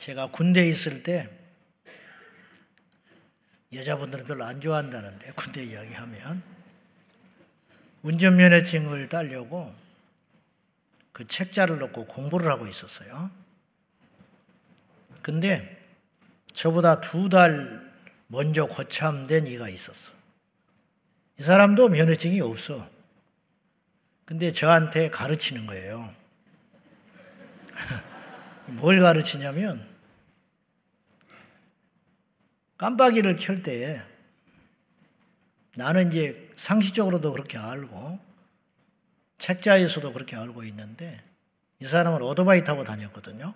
제가 0.00 0.28
군대에 0.30 0.66
있을 0.66 1.02
때 1.02 1.28
여자분들은 3.74 4.24
별로 4.24 4.44
안 4.44 4.58
좋아한다는데 4.58 5.32
군대 5.32 5.62
이야기하면 5.62 6.42
운전면허 8.02 8.62
증을 8.62 9.10
따려고 9.10 9.74
그 11.12 11.26
책자를 11.26 11.78
놓고 11.78 12.06
공부를 12.06 12.50
하고 12.50 12.66
있었어요. 12.66 13.30
근데 15.20 15.78
저보다 16.54 17.02
두 17.02 17.28
달 17.28 17.92
먼저 18.26 18.64
고참된 18.64 19.48
이가 19.48 19.68
있었어. 19.68 20.12
이 21.38 21.42
사람도 21.42 21.90
면허증이 21.90 22.40
없어. 22.40 22.88
근데 24.24 24.50
저한테 24.50 25.10
가르치는 25.10 25.66
거예요. 25.66 26.14
뭘 28.66 29.00
가르치냐면 29.00 29.89
깜빡이를 32.80 33.36
켤때 33.36 34.02
나는 35.76 36.08
이제 36.08 36.50
상식적으로도 36.56 37.32
그렇게 37.32 37.58
알고 37.58 38.18
책자에서도 39.36 40.10
그렇게 40.14 40.34
알고 40.34 40.64
있는데 40.64 41.22
이 41.80 41.84
사람은 41.84 42.22
오토바이 42.22 42.64
타고 42.64 42.82
다녔거든요. 42.82 43.52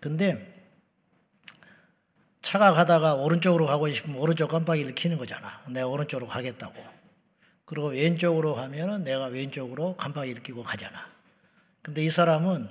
근데 0.00 0.64
차가 2.40 2.72
가다가 2.72 3.16
오른쪽으로 3.16 3.66
가고 3.66 3.86
싶으면 3.90 4.18
오른쪽 4.18 4.50
깜빡이를 4.50 4.94
켜는 4.94 5.18
거잖아. 5.18 5.50
내가 5.68 5.86
오른쪽으로 5.86 6.26
가겠다고. 6.26 6.82
그리고 7.66 7.88
왼쪽으로 7.88 8.54
가면은 8.54 9.04
내가 9.04 9.26
왼쪽으로 9.26 9.94
깜빡이를 9.96 10.42
켜고 10.42 10.62
가잖아. 10.62 11.06
근데 11.82 12.02
이 12.02 12.08
사람은 12.08 12.66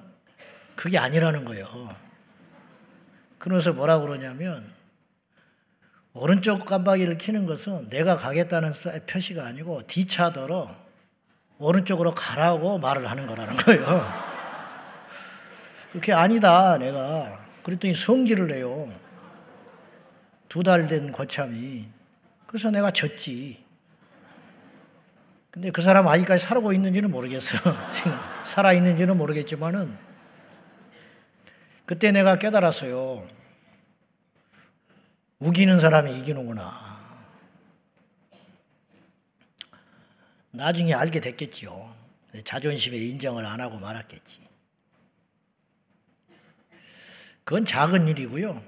그게 0.76 0.98
아니라는 0.98 1.46
거예요. 1.46 1.68
그러면서 3.38 3.74
뭐라 3.74 4.00
그러냐면 4.00 4.74
오른쪽 6.14 6.66
깜빡이를 6.66 7.18
켜는 7.18 7.48
것은 7.48 7.90
내가 7.90 8.18
가겠다는 8.18 8.72
표시가 9.08 9.46
아니고 9.46 9.82
뒤차더러 9.88 10.70
오른쪽으로 11.58 12.14
가라고 12.14 12.78
말을 12.78 13.10
하는 13.10 13.26
거라는 13.26 13.56
거예요. 13.58 13.84
그게 15.92 16.14
아니다, 16.14 16.78
내가. 16.78 17.46
그랬더니 17.64 17.96
성질을 17.96 18.48
내요. 18.48 18.92
두 20.50 20.62
달된 20.62 21.12
고참이. 21.12 21.90
그래서 22.46 22.70
내가 22.70 22.92
졌지. 22.92 23.64
근데 25.50 25.72
그 25.72 25.82
사람 25.82 26.08
아직까지 26.08 26.44
살고 26.46 26.74
있는지는 26.74 27.12
모르겠어요. 27.12 27.62
살아있는지는 28.44 29.18
모르겠지만은 29.18 29.96
그때 31.86 32.12
내가 32.12 32.38
깨달았어요. 32.38 33.24
우기는 35.44 35.78
사람이 35.78 36.18
이기는구나. 36.20 36.72
나중에 40.52 40.94
알게 40.94 41.20
됐겠지요. 41.20 41.94
자존심에 42.46 42.96
인정을 42.96 43.46
안 43.46 43.60
하고 43.60 43.78
말았겠지. 43.78 44.40
그건 47.44 47.66
작은 47.66 48.08
일이고요. 48.08 48.64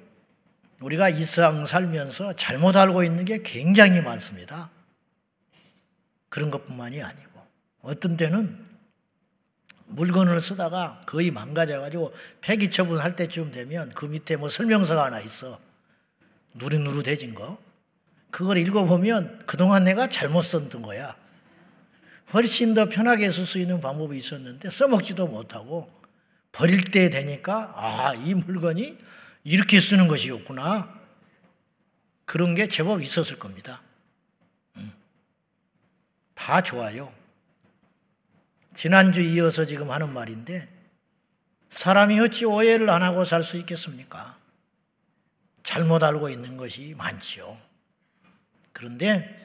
우리가 0.81 1.07
이 1.07 1.23
세상 1.23 1.65
살면서 1.65 2.33
잘못 2.33 2.75
알고 2.75 3.03
있는 3.03 3.23
게 3.23 3.41
굉장히 3.41 4.01
많습니다. 4.01 4.69
그런 6.27 6.51
것뿐만이 6.51 7.01
아니고 7.01 7.41
어떤 7.83 8.17
때는 8.17 8.65
물건을 9.85 10.41
쓰다가 10.41 11.01
거의 11.05 11.31
망가져가지고 11.31 12.13
폐기 12.41 12.69
처분할 12.69 13.15
때쯤 13.15 13.53
되면 13.53 13.93
그 13.93 14.07
밑에 14.07 14.35
뭐 14.35 14.49
설명서가 14.49 15.05
하나 15.05 15.21
있어. 15.21 15.64
누릿누릿해진 16.55 17.35
거. 17.35 17.57
그걸 18.31 18.57
읽어보면 18.57 19.43
그동안 19.45 19.85
내가 19.85 20.07
잘못 20.07 20.41
썼던 20.41 20.81
거야. 20.81 21.15
훨씬 22.33 22.73
더 22.73 22.89
편하게 22.89 23.31
쓸 23.31 23.45
수 23.45 23.59
있는 23.59 23.79
방법이 23.79 24.17
있었는데 24.17 24.71
써먹지도 24.71 25.27
못하고 25.27 25.89
버릴 26.51 26.83
때 26.83 27.09
되니까 27.09 27.71
아, 27.75 28.13
이 28.13 28.33
물건이 28.33 28.97
이렇게 29.43 29.79
쓰는 29.79 30.07
것이었구나. 30.07 30.93
그런 32.25 32.55
게 32.55 32.67
제법 32.67 33.01
있었을 33.01 33.37
겁니다. 33.37 33.81
음. 34.77 34.91
다 36.33 36.61
좋아요. 36.61 37.13
지난주 38.73 39.21
이어서 39.21 39.65
지금 39.65 39.91
하는 39.91 40.11
말인데 40.11 40.67
사람이 41.69 42.19
어찌 42.19 42.45
오해를 42.45 42.89
안 42.89 43.03
하고 43.03 43.23
살 43.23 43.43
수 43.43 43.57
있겠습니까? 43.57 44.37
잘못 45.65 46.03
알고 46.03 46.29
있는 46.29 46.57
것이 46.57 46.93
많지요. 46.95 47.57
그런데 48.71 49.35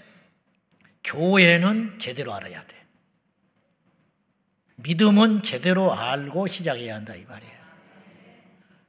교회는 1.02 1.98
제대로 1.98 2.34
알아야 2.34 2.62
돼. 2.66 2.76
믿음은 4.76 5.42
제대로 5.42 5.94
알고 5.94 6.46
시작해야 6.46 6.94
한다 6.94 7.14
이 7.14 7.24
말이에요. 7.24 7.60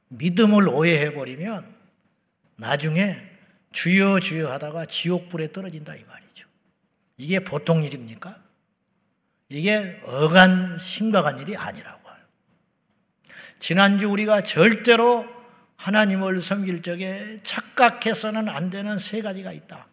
믿음을 0.08 0.68
오해해 0.68 1.14
버리면 1.14 1.74
나중에 2.56 3.16
주여 3.72 4.20
주여 4.20 4.52
하다가 4.52 4.84
지옥불에 4.84 5.52
떨어진다 5.52 5.96
이 5.96 6.04
말이죠. 6.04 6.46
이게 7.16 7.40
보통 7.40 7.82
일입니까? 7.82 8.42
이게 9.48 9.98
어간 10.04 10.76
심각한 10.78 11.38
일이 11.38 11.56
아니라고요. 11.56 12.14
지난주 13.58 14.10
우리가 14.10 14.42
절대로 14.42 15.41
하나님을 15.82 16.40
섬길 16.40 16.82
적에 16.82 17.40
착각해서는 17.42 18.48
안 18.48 18.70
되는 18.70 18.98
세 18.98 19.20
가지가 19.20 19.50
있다. 19.50 19.88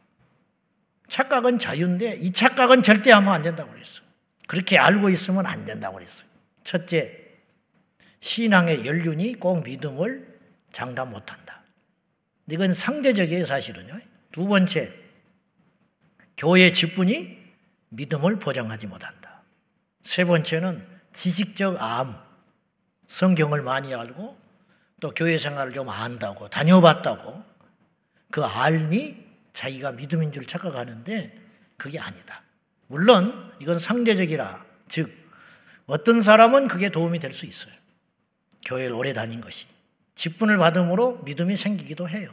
착각은 1.08 1.58
자유인데 1.58 2.18
이 2.18 2.32
착각은 2.32 2.84
절대 2.84 3.12
하면 3.12 3.34
안 3.34 3.42
된다고 3.42 3.72
그랬어. 3.72 4.04
그렇게 4.46 4.78
알고 4.78 5.10
있으면 5.10 5.48
안 5.48 5.66
된다고 5.66 5.96
그랬어요. 5.96 6.30
첫째, 6.64 7.12
신앙의 8.20 8.86
연륜이 8.86 9.34
꼭 9.34 9.64
믿음을 9.64 10.40
장담 10.72 11.10
못한다. 11.10 11.64
이건 12.52 12.74
상대적이에요, 12.74 13.46
사실은요. 13.46 14.00
두 14.32 14.46
번째, 14.46 14.94
교회 16.38 16.72
직분이 16.72 17.36
믿음을 17.90 18.38
보장하지 18.38 18.86
못한다. 18.86 19.42
세 20.04 20.24
번째는 20.24 20.86
지식적 21.14 21.82
암, 21.82 22.16
성경을 23.08 23.64
많이 23.64 23.96
알고 23.96 24.49
또 25.00 25.12
교회 25.12 25.38
생활을 25.38 25.74
좀 25.74 25.90
안다고 25.90 26.50
다녀봤다고 26.50 27.44
그 28.32 28.44
알미 28.44 29.18
자기가 29.54 29.94
믿음인 29.94 30.32
줄 30.32 30.46
착각하는데 30.46 31.38
그게 31.78 32.00
아니다. 32.00 32.44
물론 32.88 33.52
이건 33.59 33.80
상대적이라 33.80 34.66
즉 34.88 35.09
어떤 35.86 36.22
사람은 36.22 36.68
그게 36.68 36.90
도움이 36.90 37.20
될 37.20 37.32
수 37.34 37.46
있어요. 37.46 37.74
교회를 38.66 38.94
오래 38.94 39.14
다닌 39.14 39.42
것이 39.42 39.66
직분을 40.16 40.58
받음으로 40.58 41.20
믿음이 41.24 41.56
생기기도 41.56 42.09
해요. 42.09 42.30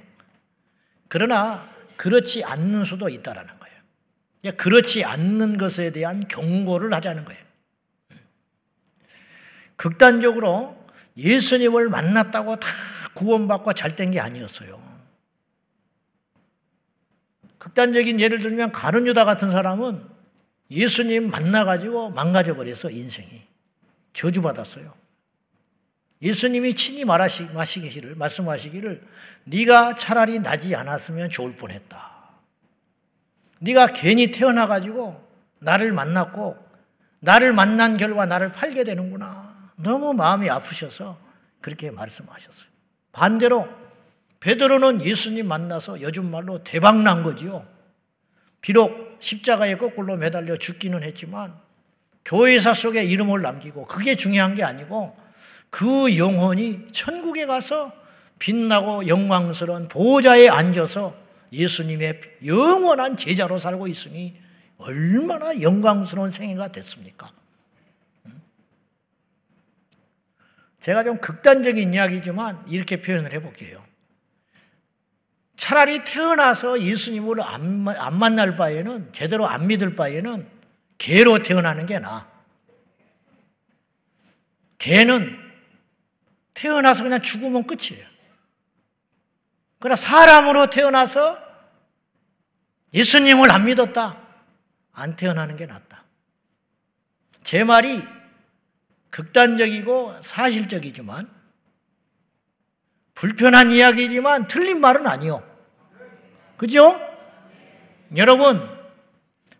그러나 1.08 1.70
그렇지 1.96 2.44
않는 2.44 2.84
수도 2.84 3.08
있다라는 3.08 3.54
거예요. 3.58 4.56
그렇지 4.56 5.04
않는 5.04 5.56
것에 5.56 5.92
대한 5.92 6.26
경고를 6.26 6.92
하자는 6.92 7.24
거예요. 7.24 7.40
극단적으로 9.76 10.85
예수님을 11.16 11.88
만났다고 11.88 12.56
다 12.56 12.68
구원받고 13.14 13.72
잘 13.72 13.96
된 13.96 14.10
게 14.10 14.20
아니었어요. 14.20 14.84
극단적인 17.58 18.20
예를 18.20 18.40
들면 18.40 18.72
가룟 18.72 19.06
유다 19.06 19.24
같은 19.24 19.50
사람은 19.50 20.02
예수님 20.70 21.30
만나가지고 21.30 22.10
망가져 22.10 22.54
버려서 22.54 22.90
인생이 22.90 23.42
저주받았어요. 24.12 24.92
예수님이 26.22 26.74
친히 26.74 27.04
말하시기를 27.04 28.14
말씀하시기를 28.14 29.02
네가 29.44 29.96
차라리 29.96 30.38
나지 30.38 30.74
않았으면 30.74 31.30
좋을 31.30 31.56
뻔했다. 31.56 32.14
네가 33.60 33.88
괜히 33.88 34.32
태어나 34.32 34.66
가지고 34.66 35.22
나를 35.58 35.92
만났고 35.92 36.56
나를 37.20 37.52
만난 37.52 37.96
결과 37.96 38.26
나를 38.26 38.52
팔게 38.52 38.84
되는구나. 38.84 39.55
너무 39.76 40.14
마음이 40.14 40.48
아프셔서 40.50 41.18
그렇게 41.60 41.90
말씀하셨어요. 41.90 42.68
반대로 43.12 43.68
베드로는 44.40 45.02
예수님 45.02 45.48
만나서 45.48 46.00
요즘 46.02 46.30
말로 46.30 46.62
대박 46.62 47.00
난 47.02 47.22
거지요. 47.22 47.66
비록 48.60 49.16
십자가에 49.20 49.76
거꾸로 49.76 50.16
매달려 50.16 50.56
죽기는 50.56 51.02
했지만 51.02 51.54
교회사 52.24 52.74
속에 52.74 53.04
이름을 53.04 53.42
남기고 53.42 53.86
그게 53.86 54.16
중요한 54.16 54.54
게 54.54 54.62
아니고 54.62 55.16
그 55.70 56.16
영혼이 56.16 56.88
천국에 56.92 57.46
가서 57.46 57.92
빛나고 58.38 59.08
영광스러운 59.08 59.88
보좌에 59.88 60.48
앉아서 60.48 61.14
예수님의 61.52 62.20
영원한 62.44 63.16
제자로 63.16 63.58
살고 63.58 63.86
있으니 63.86 64.36
얼마나 64.78 65.60
영광스러운 65.60 66.30
생애가 66.30 66.72
됐습니까? 66.72 67.30
제가 70.86 71.02
좀 71.02 71.18
극단적인 71.18 71.94
이야기지만 71.94 72.62
이렇게 72.68 73.02
표현을 73.02 73.32
해볼게요. 73.32 73.84
차라리 75.56 76.04
태어나서 76.04 76.80
예수님을 76.80 77.42
안, 77.42 77.88
안 77.88 78.16
만날 78.16 78.56
바에는 78.56 79.12
제대로 79.12 79.48
안 79.48 79.66
믿을 79.66 79.96
바에는 79.96 80.48
개로 80.96 81.42
태어나는 81.42 81.86
게 81.86 81.98
나아. 81.98 82.28
개는 84.78 85.36
태어나서 86.54 87.02
그냥 87.02 87.20
죽으면 87.20 87.66
끝이에요. 87.66 88.06
그러나 89.80 89.96
사람으로 89.96 90.70
태어나서 90.70 91.36
예수님을 92.94 93.50
안 93.50 93.64
믿었다. 93.64 94.22
안 94.92 95.16
태어나는 95.16 95.56
게 95.56 95.66
낫다. 95.66 96.04
제 97.42 97.64
말이 97.64 98.15
극단적이고 99.16 100.16
사실적이지만 100.20 101.26
불편한 103.14 103.70
이야기지만 103.70 104.46
틀린 104.46 104.78
말은 104.78 105.06
아니요. 105.06 105.42
그죠? 106.58 107.00
여러분, 108.14 108.60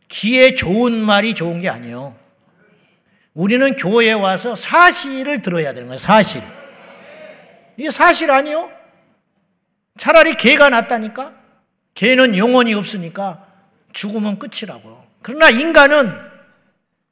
귀에 0.09 0.55
좋은 0.55 0.93
말이 0.93 1.35
좋은 1.35 1.61
게 1.61 1.71
아니에요. 1.71 2.15
우리는 3.33 3.77
교회에 3.77 4.13
와서 4.13 4.55
사실을 4.55 5.41
들어야 5.41 5.73
되는 5.73 5.89
거예요, 5.89 5.99
사실. 5.99 6.43
이게 7.79 7.91
사실 7.91 8.31
아니요? 8.31 8.71
차라리 9.97 10.35
개가 10.35 10.69
낫다니까? 10.69 11.35
개는 11.95 12.37
영혼이 12.37 12.75
없으니까 12.75 13.47
죽으면 13.95 14.39
끝이라고. 14.39 15.03
그러나 15.23 15.49
인간은 15.49 16.13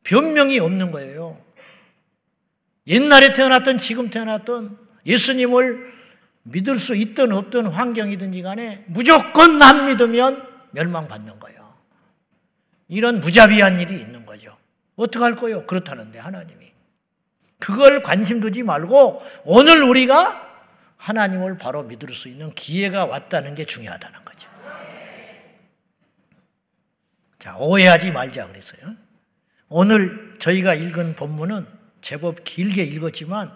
변명이 0.02 0.58
없는 0.58 0.92
거예요. 0.92 1.43
옛날에 2.86 3.34
태어났던 3.34 3.78
지금 3.78 4.10
태어났던 4.10 4.78
예수님을 5.06 5.92
믿을 6.44 6.76
수 6.76 6.94
있든 6.94 7.32
없든 7.32 7.66
환경이든지 7.66 8.42
간에 8.42 8.84
무조건 8.86 9.60
안 9.62 9.86
믿으면 9.86 10.46
멸망받는 10.72 11.40
거예요. 11.40 11.74
이런 12.88 13.20
무자비한 13.20 13.80
일이 13.80 13.98
있는 13.98 14.26
거죠. 14.26 14.56
어떡할 14.96 15.36
거요? 15.36 15.66
그렇다는데 15.66 16.18
하나님이. 16.18 16.72
그걸 17.58 18.02
관심 18.02 18.40
두지 18.40 18.62
말고 18.62 19.22
오늘 19.44 19.82
우리가 19.82 20.52
하나님을 20.98 21.56
바로 21.56 21.82
믿을 21.82 22.12
수 22.14 22.28
있는 22.28 22.54
기회가 22.54 23.06
왔다는 23.06 23.54
게 23.54 23.64
중요하다는 23.64 24.24
거죠. 24.24 24.48
자, 27.38 27.56
오해하지 27.56 28.12
말자 28.12 28.46
그랬어요. 28.46 28.94
오늘 29.68 30.36
저희가 30.38 30.74
읽은 30.74 31.14
본문은 31.16 31.66
제법 32.04 32.44
길게 32.44 32.82
읽었지만 32.82 33.50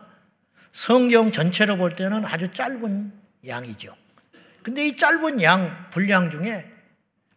성경 0.72 1.32
전체로 1.32 1.76
볼 1.76 1.94
때는 1.94 2.24
아주 2.24 2.50
짧은 2.50 3.12
양이죠. 3.46 3.94
근데 4.62 4.88
이 4.88 4.96
짧은 4.96 5.42
양, 5.42 5.90
분량 5.90 6.30
중에 6.30 6.66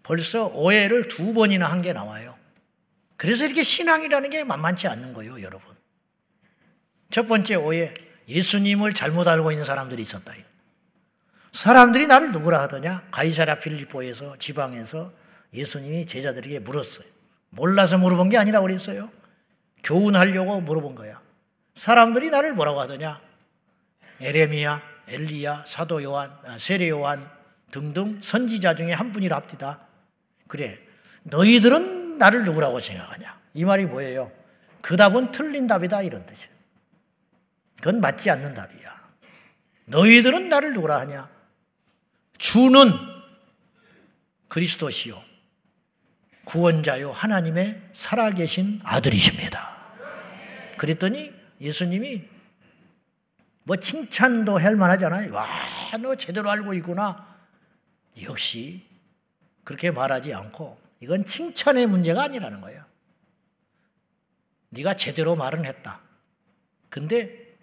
벌써 0.04 0.48
오해를 0.48 1.10
두 1.10 1.34
번이나 1.34 1.68
한 1.70 1.82
게 1.82 1.92
나와요. 1.92 2.38
그래서 3.18 3.44
이렇게 3.46 3.62
신앙이라는 3.62 4.30
게 4.30 4.46
만만치 4.46 4.88
않는 4.88 5.14
거예요, 5.14 5.42
여러분. 5.42 5.76
첫 7.10 7.28
번째 7.28 7.56
오해, 7.56 7.94
예수님을 8.30 8.94
잘못 8.94 9.28
알고 9.28 9.52
있는 9.52 9.66
사람들이 9.66 10.02
있었다. 10.02 10.34
사람들이 11.52 12.08
나를 12.08 12.32
누구라 12.32 12.62
하더냐? 12.64 13.10
가이사라 13.12 13.60
필리포에서 13.60 14.38
지방에서 14.38 15.12
예수님이 15.54 16.06
제자들에게 16.06 16.60
물었어요. 16.60 17.06
몰라서 17.50 17.98
물어본 17.98 18.30
게 18.30 18.38
아니라 18.38 18.62
그랬어요. 18.62 19.12
교훈하려고 19.84 20.62
물어본 20.62 20.96
거야. 20.96 21.22
사람들이 21.76 22.30
나를 22.30 22.54
뭐라고 22.54 22.80
하더냐? 22.82 23.22
에레미야, 24.20 24.82
엘리야, 25.08 25.64
사도 25.66 26.04
요한, 26.04 26.32
아, 26.46 26.58
세례 26.60 26.90
요한 26.90 27.30
등등 27.72 28.22
선지자 28.22 28.76
중에 28.76 28.94
한 28.94 29.12
분이랍디다. 29.12 29.80
그래. 30.48 30.80
너희들은 31.24 32.18
나를 32.18 32.44
누구라고 32.46 32.80
생각하냐? 32.80 33.40
이 33.54 33.66
말이 33.66 33.86
뭐예요? 33.86 34.32
그 34.82 34.98
답은 34.98 35.32
틀린 35.32 35.68
답이다 35.68 36.02
이런 36.02 36.26
뜻이에요. 36.26 36.54
그건 37.78 38.02
맞지 38.02 38.30
않는 38.30 38.54
답이야. 38.54 38.92
너희들은 39.86 40.50
나를 40.50 40.74
누구라 40.74 41.00
하냐? 41.00 41.30
주는 42.38 42.92
그리스도시요. 44.48 45.22
구원자요. 46.44 47.12
하나님의 47.12 47.82
살아계신 47.94 48.82
아들이십니다. 48.84 49.71
그랬더니 50.82 51.32
예수님이 51.62 52.24
뭐 53.66 53.76
칭찬도 53.78 54.58
할 54.58 54.76
만하잖아요. 54.76 55.32
와, 55.32 55.48
너 56.02 56.16
제대로 56.16 56.50
알고 56.50 56.74
있구나. 56.74 57.38
역시 58.24 58.82
그렇게 59.64 59.92
말하지 59.92 60.34
않고 60.34 60.82
이건 61.00 61.24
칭찬의 61.24 61.86
문제가 61.86 62.24
아니라는 62.24 62.62
거예요. 62.62 62.84
네가 64.70 64.96
제대로 64.96 65.36
말은 65.36 65.66
했다. 65.66 66.02
근데 66.90 67.56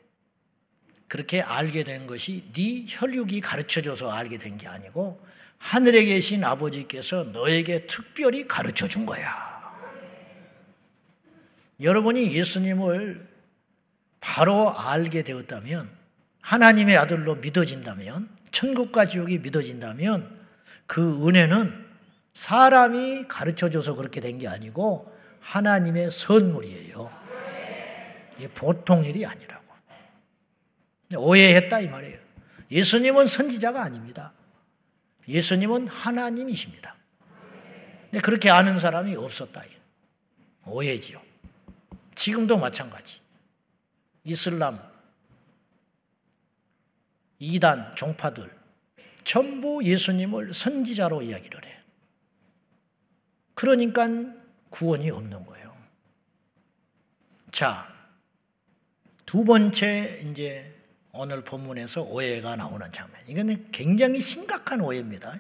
그렇게 1.09 1.43
알게 1.43 1.83
된 1.83 2.07
것이 2.07 2.45
네 2.53 2.85
혈육이 2.87 3.41
가르쳐줘서 3.41 4.13
알게 4.13 4.39
된 4.39 4.59
게 4.59 4.69
아니고 4.69 5.21
하늘에 5.59 6.05
계신 6.05 6.45
아버지께서 6.45 7.25
너에게 7.25 7.89
특별히 7.89 8.47
가르쳐 8.47 8.87
준 8.87 9.07
거야. 9.07 9.48
여러분이 11.81 12.33
예수님을 12.35 13.29
바로 14.21 14.77
알게 14.77 15.23
되었다면 15.23 15.89
하나님의 16.41 16.97
아들로 16.97 17.37
믿어진다면 17.37 18.29
천국과 18.51 19.07
지옥이 19.07 19.39
믿어진다면 19.39 20.39
그 20.87 21.29
은혜는 21.29 21.87
사람이 22.35 23.27
가르쳐 23.29 23.69
줘서 23.69 23.95
그렇게 23.95 24.21
된 24.21 24.39
게 24.39 24.49
아니고 24.49 25.13
하나님의 25.41 26.11
선물이에요. 26.11 27.13
이게 28.39 28.49
보통 28.49 29.05
일이 29.05 29.25
아니라고. 29.25 29.65
오해했다 31.17 31.81
이 31.81 31.89
말이에요. 31.89 32.19
예수님은 32.71 33.27
선지자가 33.27 33.83
아닙니다. 33.83 34.33
예수님은 35.27 35.89
하나님이십니다. 35.89 36.97
그렇게 38.23 38.51
아는 38.51 38.79
사람이 38.79 39.15
없었다. 39.17 39.63
오해지요. 40.67 41.21
지금도 42.19 42.59
마찬가지. 42.59 43.21
이슬람, 44.25 44.77
이단, 47.39 47.95
종파들 47.95 48.51
전부 49.23 49.85
예수님을 49.85 50.53
선지자로 50.53 51.23
이야기를 51.23 51.65
해. 51.65 51.79
그러니까 53.55 54.09
구원이 54.71 55.11
없는 55.11 55.47
거예요. 55.47 55.77
자, 57.53 57.87
두 59.25 59.45
번째 59.45 60.25
이제 60.27 60.75
오늘 61.13 61.45
본문에서 61.45 62.03
오해가 62.03 62.57
나오는 62.57 62.91
장면. 62.93 63.21
이거는 63.29 63.71
굉장히 63.71 64.21
심각한 64.21 64.81
오해입니다. 64.81 65.35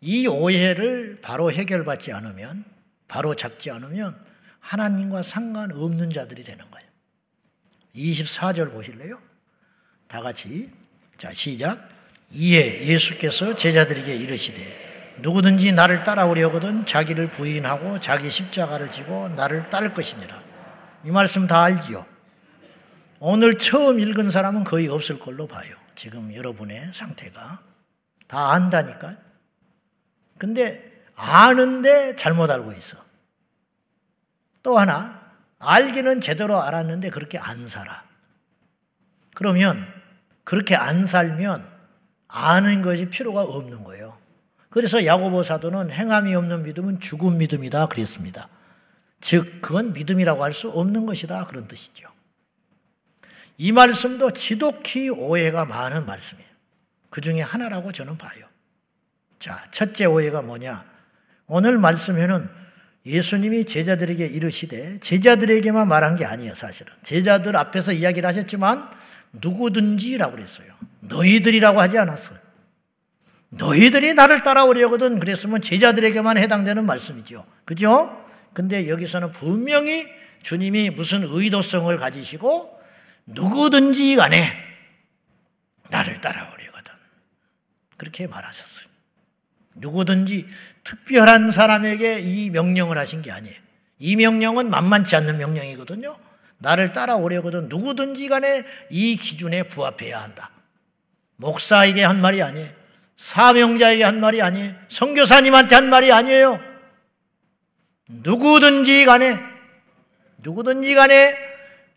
이 0.00 0.26
오해를 0.26 1.20
바로 1.22 1.52
해결받지 1.52 2.12
않으면, 2.12 2.64
바로 3.06 3.34
잡지 3.34 3.70
않으면 3.70 4.27
하나님과 4.68 5.22
상관없는 5.22 6.10
자들이 6.10 6.44
되는 6.44 6.62
거예요. 6.70 6.88
24절 7.94 8.70
보실래요? 8.70 9.18
다 10.06 10.20
같이. 10.20 10.70
자, 11.16 11.32
시작. 11.32 11.88
이에 12.32 12.86
예수께서 12.86 13.56
제자들에게 13.56 14.14
이르시되 14.14 15.16
누구든지 15.20 15.72
나를 15.72 16.04
따라오려거든 16.04 16.84
자기를 16.84 17.30
부인하고 17.30 17.98
자기 17.98 18.30
십자가를 18.30 18.90
지고 18.90 19.30
나를 19.30 19.70
따를 19.70 19.94
것이니라. 19.94 20.42
이 21.04 21.10
말씀 21.10 21.46
다 21.46 21.62
알지요? 21.62 22.04
오늘 23.20 23.56
처음 23.56 23.98
읽은 23.98 24.30
사람은 24.30 24.64
거의 24.64 24.88
없을 24.88 25.18
걸로 25.18 25.46
봐요. 25.46 25.74
지금 25.94 26.34
여러분의 26.34 26.92
상태가. 26.92 27.60
다 28.26 28.52
안다니까. 28.52 29.16
근데 30.36 30.84
아는데 31.16 32.14
잘못 32.16 32.50
알고 32.50 32.70
있어. 32.72 33.07
또 34.62 34.78
하나, 34.78 35.18
알기는 35.58 36.20
제대로 36.20 36.60
알았는데 36.60 37.10
그렇게 37.10 37.38
안 37.38 37.66
살아. 37.68 38.04
그러면 39.34 39.86
그렇게 40.44 40.74
안 40.74 41.06
살면 41.06 41.64
아는 42.28 42.82
것이 42.82 43.08
필요가 43.08 43.42
없는 43.42 43.84
거예요. 43.84 44.16
그래서 44.70 45.04
야고보 45.04 45.42
사도는 45.42 45.90
행함이 45.90 46.34
없는 46.34 46.62
믿음은 46.64 47.00
죽은 47.00 47.38
믿음이다 47.38 47.86
그랬습니다. 47.86 48.48
즉 49.20 49.60
그건 49.62 49.92
믿음이라고 49.92 50.44
할 50.44 50.52
수 50.52 50.70
없는 50.70 51.06
것이다 51.06 51.46
그런 51.46 51.66
뜻이죠. 51.66 52.08
이 53.56 53.72
말씀도 53.72 54.32
지독히 54.32 55.08
오해가 55.08 55.64
많은 55.64 56.06
말씀이에요. 56.06 56.48
그 57.10 57.20
중에 57.20 57.40
하나라고 57.40 57.90
저는 57.90 58.16
봐요. 58.18 58.46
자, 59.40 59.66
첫째 59.70 60.04
오해가 60.04 60.42
뭐냐? 60.42 60.84
오늘 61.46 61.78
말씀에는 61.78 62.48
예수님이 63.08 63.64
제자들에게 63.64 64.26
이르시되 64.26 64.98
제자들에게만 65.00 65.88
말한 65.88 66.16
게 66.16 66.24
아니에요, 66.24 66.54
사실은. 66.54 66.92
제자들 67.02 67.56
앞에서 67.56 67.92
이야기를 67.92 68.28
하셨지만 68.28 68.88
누구든지라고 69.32 70.36
그랬어요. 70.36 70.72
너희들이라고 71.00 71.80
하지 71.80 71.98
않았어요. 71.98 72.38
너희들이 73.50 74.12
나를 74.14 74.42
따라오려거든 74.42 75.18
그랬으면 75.20 75.62
제자들에게만 75.62 76.36
해당되는 76.36 76.84
말씀이죠. 76.84 77.46
그죠? 77.64 78.24
근데 78.52 78.88
여기서는 78.88 79.32
분명히 79.32 80.06
주님이 80.42 80.90
무슨 80.90 81.22
의도성을 81.22 81.96
가지시고 81.96 82.78
누구든지 83.26 84.16
간에 84.16 84.52
나를 85.88 86.20
따라오려거든. 86.20 86.92
그렇게 87.96 88.26
말하셨어요. 88.26 88.86
누구든지 89.76 90.46
특별한 90.88 91.50
사람에게 91.50 92.20
이 92.20 92.48
명령을 92.48 92.96
하신 92.96 93.20
게 93.20 93.30
아니에요. 93.30 93.54
이 93.98 94.16
명령은 94.16 94.70
만만치 94.70 95.16
않는 95.16 95.36
명령이거든요. 95.36 96.16
나를 96.58 96.94
따라오려거든 96.94 97.68
누구든지 97.68 98.28
간에 98.28 98.64
이 98.90 99.16
기준에 99.18 99.64
부합해야 99.64 100.18
한다. 100.18 100.50
목사에게 101.36 102.02
한 102.02 102.22
말이 102.22 102.42
아니에요. 102.42 102.70
사명자에게 103.16 104.02
한 104.02 104.18
말이 104.18 104.40
아니에요. 104.40 104.74
선교사님한테 104.88 105.74
한 105.74 105.90
말이 105.90 106.10
아니에요. 106.10 106.58
누구든지 108.08 109.04
간에 109.04 109.38
누구든지 110.38 110.94
간에 110.94 111.36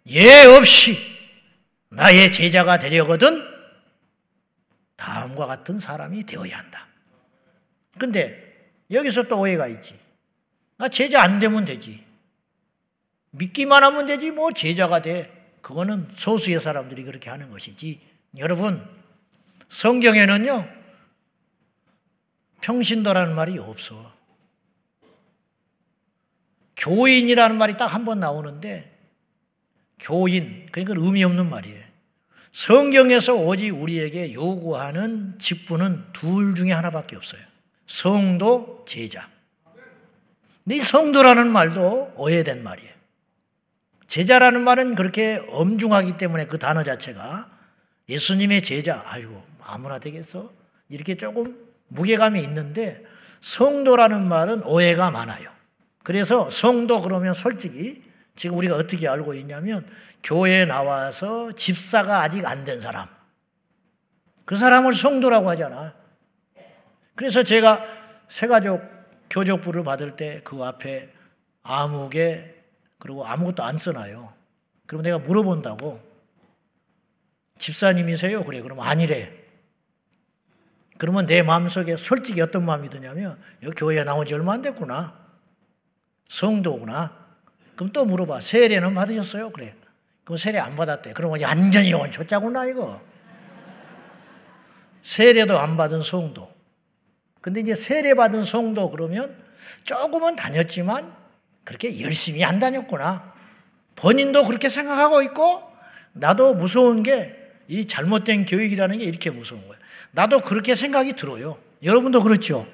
예 0.10 0.44
없이 0.44 0.98
나의 1.90 2.30
제자가 2.30 2.78
되려거든 2.80 3.42
다음과 4.98 5.46
같은 5.46 5.80
사람이 5.80 6.26
되어야 6.26 6.58
한다. 6.58 6.88
근데 7.98 8.51
여기서 8.92 9.24
또 9.24 9.40
오해가 9.40 9.68
있지. 9.68 9.98
나 10.78 10.90
제자 10.90 11.22
안 11.22 11.40
되면 11.40 11.66
되지. 11.66 12.04
믿기만 13.32 13.84
하면 13.84 14.08
되지 14.08 14.32
뭐 14.32 14.52
제자가 14.52 15.02
돼. 15.02 15.58
그거는 15.62 16.10
소수의 16.14 16.60
사람들이 16.60 17.04
그렇게 17.04 17.30
하는 17.30 17.50
것이지. 17.50 18.00
여러분 18.38 18.84
성경에는요 19.70 20.68
평신도라는 22.62 23.36
말이 23.36 23.58
없어. 23.58 24.12
교인이라는 26.78 27.58
말이 27.58 27.78
딱 27.78 27.94
한 27.94 28.06
번 28.06 28.20
나오는데 28.20 28.90
교인 30.00 30.68
그러니까 30.72 30.96
의미 30.98 31.24
없는 31.24 31.50
말이에요. 31.50 31.84
성경에서 32.52 33.36
오직 33.36 33.70
우리에게 33.72 34.34
요구하는 34.34 35.38
직분은 35.40 36.12
둘 36.12 36.56
중에 36.56 36.72
하나밖에 36.72 37.16
없어요. 37.16 37.51
성도, 37.92 38.86
제자. 38.88 39.28
근데 40.64 40.78
이 40.78 40.80
성도라는 40.80 41.52
말도 41.52 42.14
오해된 42.16 42.64
말이에요. 42.64 42.90
제자라는 44.08 44.62
말은 44.62 44.96
그렇게 44.96 45.46
엄중하기 45.50 46.18
때문에 46.18 46.46
그 46.46 46.58
단어 46.58 46.84
자체가 46.84 47.50
예수님의 48.08 48.62
제자, 48.62 49.04
아이고, 49.08 49.44
아무나 49.62 50.00
되겠어? 50.00 50.50
이렇게 50.88 51.16
조금 51.16 51.58
무게감이 51.90 52.42
있는데 52.44 53.04
성도라는 53.42 54.26
말은 54.26 54.64
오해가 54.64 55.12
많아요. 55.12 55.52
그래서 56.04 56.50
성도 56.50 57.02
그러면 57.02 57.34
솔직히 57.34 58.04
지금 58.38 58.58
우리가 58.58 58.76
어떻게 58.78 59.10
알고 59.10 59.34
있냐면 59.34 59.86
교회에 60.24 60.64
나와서 60.64 61.52
집사가 61.58 62.22
아직 62.22 62.46
안 62.46 62.64
된 62.64 62.80
사람. 62.80 63.10
그 64.46 64.56
사람을 64.56 64.94
성도라고 64.94 65.50
하잖아. 65.50 66.01
그래서 67.22 67.44
제가 67.44 67.86
새가족 68.30 68.82
교족부를 69.30 69.84
받을 69.84 70.16
때 70.16 70.42
그 70.44 70.64
앞에 70.64 71.14
아무개 71.62 72.56
그리고 72.98 73.28
아무것도 73.28 73.62
안 73.62 73.78
써놔요. 73.78 74.34
그럼 74.88 75.04
내가 75.04 75.20
물어본다고. 75.20 76.02
집사님이세요? 77.60 78.44
그래. 78.44 78.62
그럼 78.62 78.80
아니래. 78.80 79.32
그러면 80.98 81.28
내 81.28 81.44
마음속에 81.44 81.96
솔직히 81.96 82.42
어떤 82.42 82.66
마음이 82.66 82.90
드냐면 82.90 83.40
여기 83.62 83.76
교회에 83.76 84.04
나온 84.04 84.26
지 84.26 84.34
얼마 84.34 84.54
안 84.54 84.64
됐구나. 84.64 85.16
성도구나. 86.28 87.16
그럼 87.76 87.92
또 87.92 88.04
물어봐. 88.04 88.42
세례는 88.42 88.96
받으셨어요? 88.96 89.52
그래. 89.52 89.76
그럼 90.24 90.38
세례 90.38 90.58
안 90.58 90.76
받았대. 90.76 91.14
그러면 91.14 91.40
완전히 91.44 91.94
원초자구나 91.94 92.66
이거. 92.66 93.00
세례도 95.04 95.60
안 95.60 95.78
받은 95.78 96.02
성도. 96.02 96.61
근데 97.42 97.60
이제 97.60 97.76
세례 97.76 98.14
받은 98.14 98.46
성도 98.46 98.90
그러면 98.90 99.36
조금은 99.84 100.36
다녔지만 100.36 101.12
그렇게 101.64 102.02
열심히 102.02 102.44
안 102.44 102.60
다녔구나. 102.60 103.34
본인도 103.96 104.46
그렇게 104.46 104.70
생각하고 104.70 105.22
있고 105.22 105.62
나도 106.14 106.54
무서운 106.54 107.04
게 107.04 107.42
이 107.72 107.86
잘못된 107.88 108.46
교육이라는 108.46 108.98
게 108.98 109.06
이렇게 109.06 109.30
무서운 109.30 109.62
거예요. 109.62 109.76
나도 110.12 110.42
그렇게 110.42 110.76
생각이 110.76 111.14
들어요. 111.14 111.58
여러분도 111.84 112.22
그렇죠? 112.22 112.68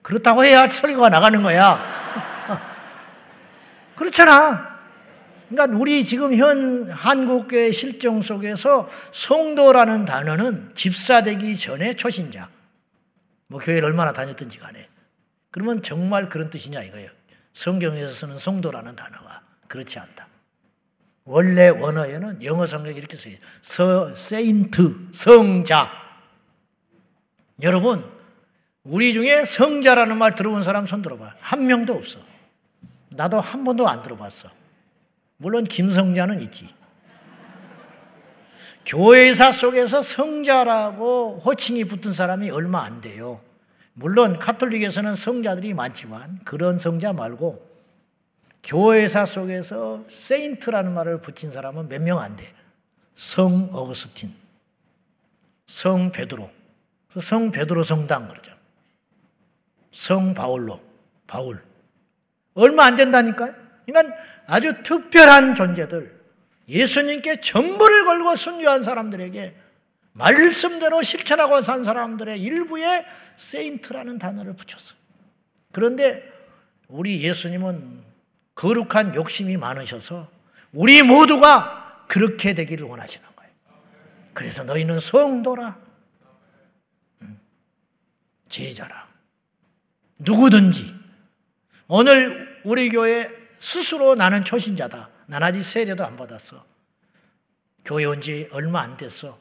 그렇다고 0.00 0.42
해야 0.46 0.66
설교가 0.66 1.10
나가는 1.10 1.42
거야. 1.42 1.78
그렇잖아. 3.94 4.80
그러니까 5.50 5.78
우리 5.78 6.06
지금 6.06 6.34
현 6.34 6.90
한국교회 6.90 7.70
실정 7.72 8.22
속에서 8.22 8.88
성도라는 9.12 10.06
단어는 10.06 10.70
집사되기 10.74 11.54
전에 11.58 11.92
초신자. 11.92 12.48
뭐 13.52 13.60
교회를 13.60 13.84
얼마나 13.84 14.12
다녔든지 14.14 14.58
간에. 14.58 14.88
그러면 15.50 15.82
정말 15.82 16.30
그런 16.30 16.48
뜻이냐 16.48 16.82
이거예요. 16.82 17.10
성경에서 17.52 18.08
쓰는 18.08 18.38
성도라는 18.38 18.96
단어가 18.96 19.42
그렇지 19.68 19.98
않다. 19.98 20.26
원래 21.24 21.68
원어에는 21.68 22.42
영어 22.42 22.66
성경에 22.66 22.96
이렇게 22.96 23.14
써요. 23.16 23.34
서, 23.60 24.14
세인트, 24.14 25.10
성자. 25.12 25.90
여러분, 27.60 28.02
우리 28.84 29.12
중에 29.12 29.44
성자라는 29.44 30.16
말 30.16 30.34
들어본 30.34 30.62
사람 30.62 30.86
손 30.86 31.02
들어봐. 31.02 31.34
한 31.38 31.66
명도 31.66 31.92
없어. 31.92 32.18
나도 33.10 33.38
한 33.38 33.64
번도 33.64 33.86
안 33.86 34.02
들어봤어. 34.02 34.48
물론 35.36 35.64
김성자는 35.64 36.40
있지. 36.40 36.74
교회사 38.84 39.52
속에서 39.52 40.02
성자라고 40.02 41.40
호칭이 41.44 41.84
붙은 41.84 42.12
사람이 42.14 42.50
얼마 42.50 42.82
안 42.82 43.00
돼요. 43.00 43.40
물론 43.94 44.38
카톨릭에서는 44.38 45.14
성자들이 45.14 45.74
많지만 45.74 46.40
그런 46.44 46.78
성자 46.78 47.12
말고 47.12 47.70
교회사 48.62 49.26
속에서 49.26 50.04
saint라는 50.08 50.92
말을 50.92 51.20
붙인 51.20 51.52
사람은 51.52 51.88
몇 51.88 52.00
명 52.00 52.18
안 52.18 52.36
돼. 52.36 52.44
성 53.14 53.68
어거스틴, 53.72 54.32
성 55.66 56.10
베드로, 56.12 56.50
성 57.20 57.50
베드로 57.50 57.84
성당 57.84 58.26
그러죠. 58.28 58.52
성 59.90 60.32
바울로, 60.32 60.80
바울. 61.26 61.62
얼마 62.54 62.84
안 62.84 62.96
된다니까요. 62.96 63.54
그러니까 63.84 64.16
아주 64.46 64.82
특별한 64.82 65.54
존재들, 65.54 66.21
예수님께 66.68 67.40
전부를 67.40 68.04
걸고 68.04 68.36
순교한 68.36 68.82
사람들에게 68.82 69.54
말씀대로 70.12 71.02
실천하고 71.02 71.62
산 71.62 71.84
사람들의 71.84 72.40
일부에 72.40 73.04
saint라는 73.36 74.18
단어를 74.18 74.54
붙였어요. 74.54 74.98
그런데 75.72 76.30
우리 76.88 77.22
예수님은 77.22 78.02
거룩한 78.54 79.14
욕심이 79.14 79.56
많으셔서 79.56 80.30
우리 80.72 81.02
모두가 81.02 82.04
그렇게 82.08 82.54
되기를 82.54 82.86
원하시는 82.86 83.26
거예요. 83.34 83.52
그래서 84.34 84.64
너희는 84.64 85.00
성도라. 85.00 85.78
제자라. 88.48 89.08
누구든지 90.18 90.94
오늘 91.88 92.60
우리 92.64 92.90
교회 92.90 93.28
스스로 93.58 94.14
나는 94.14 94.44
초신자다. 94.44 95.08
난 95.26 95.42
아직 95.42 95.62
세례도 95.62 96.04
안 96.04 96.16
받았어. 96.16 96.64
교회 97.84 98.04
온 98.04 98.20
지 98.20 98.48
얼마 98.52 98.80
안 98.80 98.96
됐어. 98.96 99.38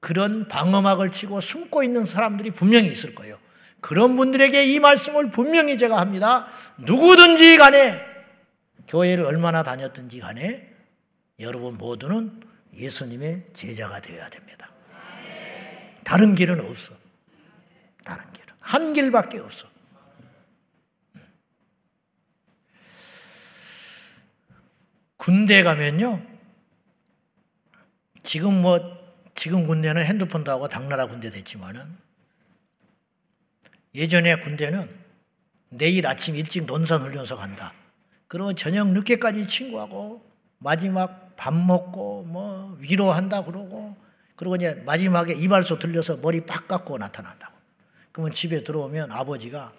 그런 0.00 0.48
방어막을 0.48 1.12
치고 1.12 1.40
숨고 1.40 1.82
있는 1.82 2.04
사람들이 2.04 2.50
분명히 2.50 2.88
있을 2.88 3.14
거예요. 3.14 3.38
그런 3.80 4.16
분들에게 4.16 4.64
이 4.72 4.80
말씀을 4.80 5.30
분명히 5.30 5.78
제가 5.78 5.98
합니다. 6.00 6.46
누구든지 6.78 7.56
간에 7.58 8.00
교회를 8.88 9.24
얼마나 9.24 9.62
다녔든지 9.62 10.20
간에 10.20 10.70
여러분 11.40 11.76
모두는 11.78 12.42
예수님의 12.74 13.52
제자가 13.52 14.00
되어야 14.00 14.28
됩니다. 14.30 14.70
다른 16.02 16.34
길은 16.34 16.60
없어. 16.60 16.92
다른 18.04 18.24
길은. 18.32 18.48
한 18.60 18.92
길밖에 18.92 19.38
없어. 19.38 19.68
군대 25.24 25.62
가면요. 25.62 26.20
지금 28.22 28.60
뭐, 28.60 28.78
지금 29.34 29.66
군대는 29.66 30.04
핸드폰도 30.04 30.52
하고 30.52 30.68
당나라 30.68 31.06
군대 31.06 31.30
됐지만은 31.30 31.96
예전에 33.94 34.40
군대는 34.40 34.86
내일 35.70 36.06
아침 36.06 36.36
일찍 36.36 36.66
논산 36.66 37.00
훈련소 37.00 37.38
간다. 37.38 37.72
그리고 38.28 38.52
저녁 38.52 38.88
늦게까지 38.88 39.46
친구하고 39.46 40.22
마지막 40.58 41.34
밥 41.36 41.54
먹고 41.54 42.24
뭐 42.24 42.76
위로한다 42.80 43.44
그러고 43.44 43.96
그리고 44.36 44.56
이제 44.56 44.74
마지막에 44.84 45.32
이발소 45.32 45.78
들려서 45.78 46.18
머리 46.18 46.42
빡 46.42 46.68
깎고 46.68 46.98
나타난다고. 46.98 47.54
그러면 48.12 48.30
집에 48.30 48.62
들어오면 48.62 49.10
아버지가 49.10 49.72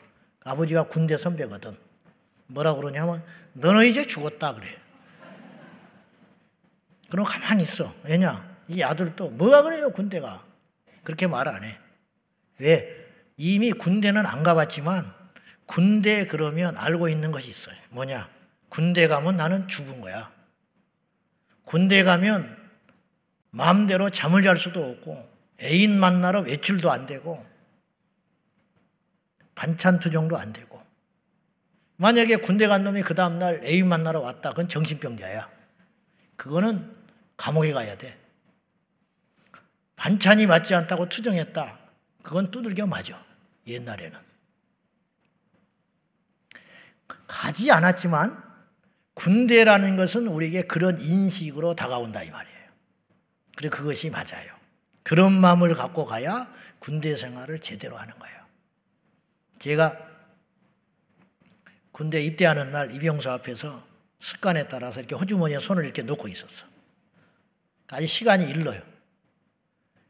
아버지가 0.43 0.87
군대 0.87 1.15
선배거든. 1.15 1.77
뭐라 2.47 2.73
그러냐면 2.73 3.23
너는 3.53 3.85
이제 3.85 4.07
죽었다 4.07 4.55
그래. 4.55 4.84
그럼 7.09 7.25
가만히 7.25 7.63
있어. 7.63 7.93
왜냐? 8.03 8.55
이 8.67 8.81
아들도 8.81 9.29
뭐가 9.31 9.61
그래요 9.63 9.91
군대가. 9.91 10.43
그렇게 11.03 11.27
말 11.27 11.47
안 11.47 11.63
해. 11.63 11.77
왜? 12.59 13.05
이미 13.37 13.71
군대는 13.71 14.25
안 14.25 14.43
가봤지만 14.43 15.13
군대 15.65 16.25
그러면 16.25 16.77
알고 16.77 17.09
있는 17.09 17.31
것이 17.31 17.49
있어요. 17.49 17.75
뭐냐? 17.91 18.29
군대 18.69 19.07
가면 19.07 19.37
나는 19.37 19.67
죽은 19.67 20.01
거야. 20.01 20.31
군대 21.63 22.03
가면 22.03 22.57
마음대로 23.51 24.09
잠을 24.09 24.43
잘 24.43 24.57
수도 24.57 24.83
없고 24.83 25.29
애인 25.61 25.97
만나러 25.99 26.41
외출도 26.41 26.91
안 26.91 27.05
되고 27.05 27.45
반찬 29.55 29.99
투정도 29.99 30.37
안 30.37 30.51
되고 30.53 30.83
만약에 31.97 32.37
군대 32.37 32.67
간 32.67 32.83
놈이 32.83 33.03
그 33.03 33.15
다음날 33.15 33.61
애인 33.63 33.87
만나러 33.87 34.19
왔다. 34.19 34.49
그건 34.49 34.67
정신병자야. 34.67 35.49
그거는 36.35 36.94
감옥에 37.37 37.73
가야 37.73 37.97
돼. 37.97 38.17
반찬이 39.95 40.45
맞지 40.45 40.75
않다고 40.75 41.09
투정했다. 41.09 41.79
그건 42.23 42.51
두들겨 42.51 42.85
맞아. 42.85 43.23
옛날에는. 43.67 44.19
가지 47.27 47.71
않았지만 47.71 48.43
군대라는 49.13 49.95
것은 49.95 50.27
우리에게 50.27 50.67
그런 50.67 50.99
인식으로 50.99 51.75
다가온다 51.75 52.23
이 52.23 52.29
말이에요. 52.29 52.55
그래 53.55 53.69
그것이 53.69 54.09
맞아요. 54.09 54.53
그런 55.03 55.33
마음을 55.33 55.73
갖고 55.75 56.05
가야 56.05 56.51
군대 56.79 57.15
생활을 57.15 57.59
제대로 57.59 57.97
하는 57.97 58.17
거예요. 58.19 58.35
제가 59.59 59.97
군대 61.91 62.21
입대하는 62.21 62.71
날 62.71 62.93
이병수 62.93 63.31
앞에서 63.31 63.87
습관에 64.19 64.67
따라서 64.67 64.99
이렇게 64.99 65.15
호주머니에 65.15 65.59
손을 65.59 65.85
이렇게 65.85 66.01
놓고 66.01 66.27
있었어. 66.27 66.74
아직 67.91 68.07
시간이 68.07 68.45
일러요. 68.45 68.81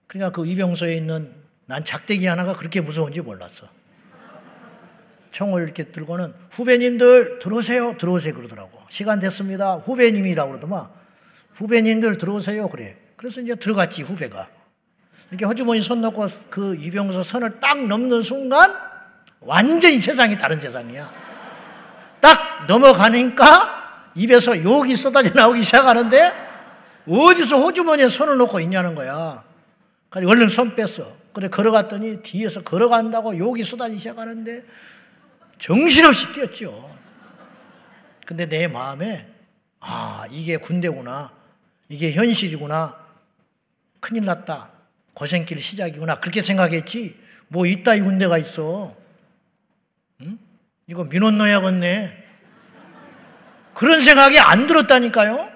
그러니까 0.08 0.32
그 0.32 0.48
이병소에 0.48 0.96
있는 0.96 1.34
난 1.66 1.84
작대기 1.84 2.26
하나가 2.26 2.56
그렇게 2.56 2.82
무서운지 2.82 3.22
몰랐어. 3.22 3.68
총을 5.32 5.64
이렇게 5.64 5.86
들고는 5.86 6.34
후배님들 6.52 7.40
들어오세요. 7.40 7.98
들어오세요. 7.98 8.34
그러더라고. 8.34 8.80
시간 8.90 9.20
됐습니다. 9.20 9.76
후배님이라고 9.76 10.52
그러더만 10.52 10.88
후배님들 11.56 12.18
들어오세요. 12.18 12.70
그래. 12.70 12.98
그래서 13.18 13.42
이제 13.42 13.56
들어갔지, 13.56 14.04
후배가. 14.04 14.48
이렇게 15.32 15.46
허주머니 15.46 15.82
손 15.82 16.02
넣고 16.02 16.26
그 16.50 16.76
이병서 16.76 17.24
선을 17.24 17.60
딱 17.60 17.86
넘는 17.86 18.22
순간 18.22 18.74
완전히 19.42 20.00
세상이 20.00 20.38
다른 20.38 20.60
세상이야. 20.60 21.12
딱 22.22 22.66
넘어가니까 22.68 24.12
입에서 24.16 24.64
욕이 24.64 24.96
쏟아져 24.96 25.34
나오기 25.34 25.64
시작하는데 25.64 26.45
어디서 27.08 27.60
호주머니에 27.60 28.10
손을 28.10 28.38
놓고 28.38 28.60
있냐는 28.60 28.96
거야. 28.96 29.44
그래서 30.10 30.30
얼른 30.30 30.50
손 30.50 30.76
뺐어. 30.76 31.26
그래 31.34 31.48
걸어갔더니 31.50 32.24
뒤에서 32.24 32.64
걸어간다고 32.64 33.38
욕이 33.38 33.64
쏟아지기 33.64 34.00
시작하는데 34.00 34.64
정신없이 35.60 36.34
뛰었죠. 36.34 36.96
근데 38.26 38.48
내 38.48 38.68
마음에 38.68 39.28
아 39.80 40.26
이게 40.32 40.58
군대구나. 40.58 41.32
이게 41.90 42.14
현실이구나. 42.14 42.98
큰일 44.00 44.26
났다. 44.26 44.72
고생길 45.14 45.62
시작이구나. 45.62 46.20
그렇게 46.20 46.42
생각했지. 46.42 47.20
뭐 47.48 47.66
이따 47.66 47.94
이 47.96 48.02
군대가 48.02 48.38
있어. 48.38 48.96
응? 50.22 50.40
이거 50.88 51.04
민원 51.04 51.38
넣어야겠네. 51.38 52.24
그런 53.74 54.02
생각이 54.02 54.40
안 54.40 54.68
들었다니까요. 54.68 55.55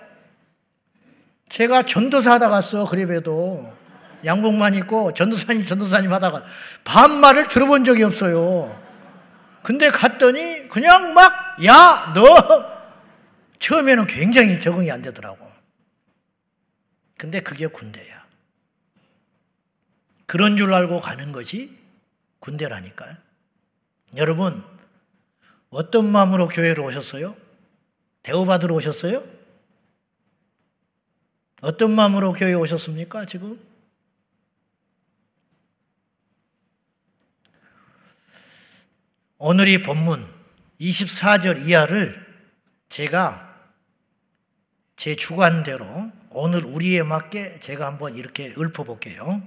제가 1.50 1.84
전도사 1.84 2.34
하다 2.34 2.50
갔어, 2.50 2.86
그래봬도. 2.86 3.78
양복만 4.26 4.76
입고 4.76 5.14
전도사님, 5.14 5.66
전도사님 5.66 6.12
하다가 6.12 6.44
반말을 6.84 7.48
들어본 7.48 7.86
적이 7.86 8.04
없어요. 8.04 8.82
근데 9.64 9.90
갔더니 9.90 10.68
그냥 10.70 11.14
막, 11.14 11.64
야, 11.66 12.14
너! 12.14 12.80
처음에는 13.60 14.08
굉장히 14.08 14.60
적응이 14.60 14.92
안 14.92 15.02
되더라고. 15.02 15.48
근데 17.18 17.42
그게 17.42 17.68
군대야. 17.68 18.20
그런 20.26 20.58
줄 20.58 20.74
알고 20.74 21.02
가는 21.02 21.32
것이 21.32 21.78
군대라니까요. 22.40 23.16
여러분, 24.18 24.64
어떤 25.70 26.10
마음으로 26.12 26.48
교회로 26.48 26.86
오셨어요? 26.86 27.36
대우받으러 28.24 28.76
오셨어요? 28.76 29.39
어떤 31.62 31.92
마음으로 31.92 32.34
교회에 32.34 32.54
오셨습니까, 32.54 33.26
지금? 33.26 33.60
오늘이 39.38 39.84
본문 39.84 40.28
24절 40.80 41.68
이하를 41.68 42.26
제가 42.90 43.48
제 44.96 45.16
주관대로 45.16 46.12
오늘 46.30 46.66
우리에 46.66 47.04
맞게 47.04 47.60
제가 47.62 47.88
한번 47.88 48.16
이렇게 48.16 48.54
읊어볼게요. 48.58 49.42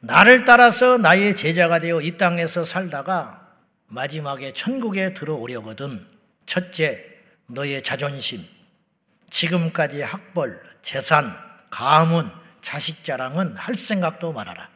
나를 0.00 0.44
따라서 0.44 0.98
나의 0.98 1.34
제자가 1.34 1.78
되어 1.78 2.00
이 2.00 2.16
땅에서 2.16 2.64
살다가 2.64 3.56
마지막에 3.88 4.52
천국에 4.52 5.14
들어오려거든 5.14 6.06
첫째, 6.46 7.04
너의 7.46 7.82
자존심, 7.82 8.44
지금까지 9.34 10.00
학벌, 10.00 10.62
재산, 10.80 11.34
가문, 11.68 12.30
자식 12.60 13.04
자랑은 13.04 13.56
할 13.56 13.76
생각도 13.76 14.32
말아라. 14.32 14.68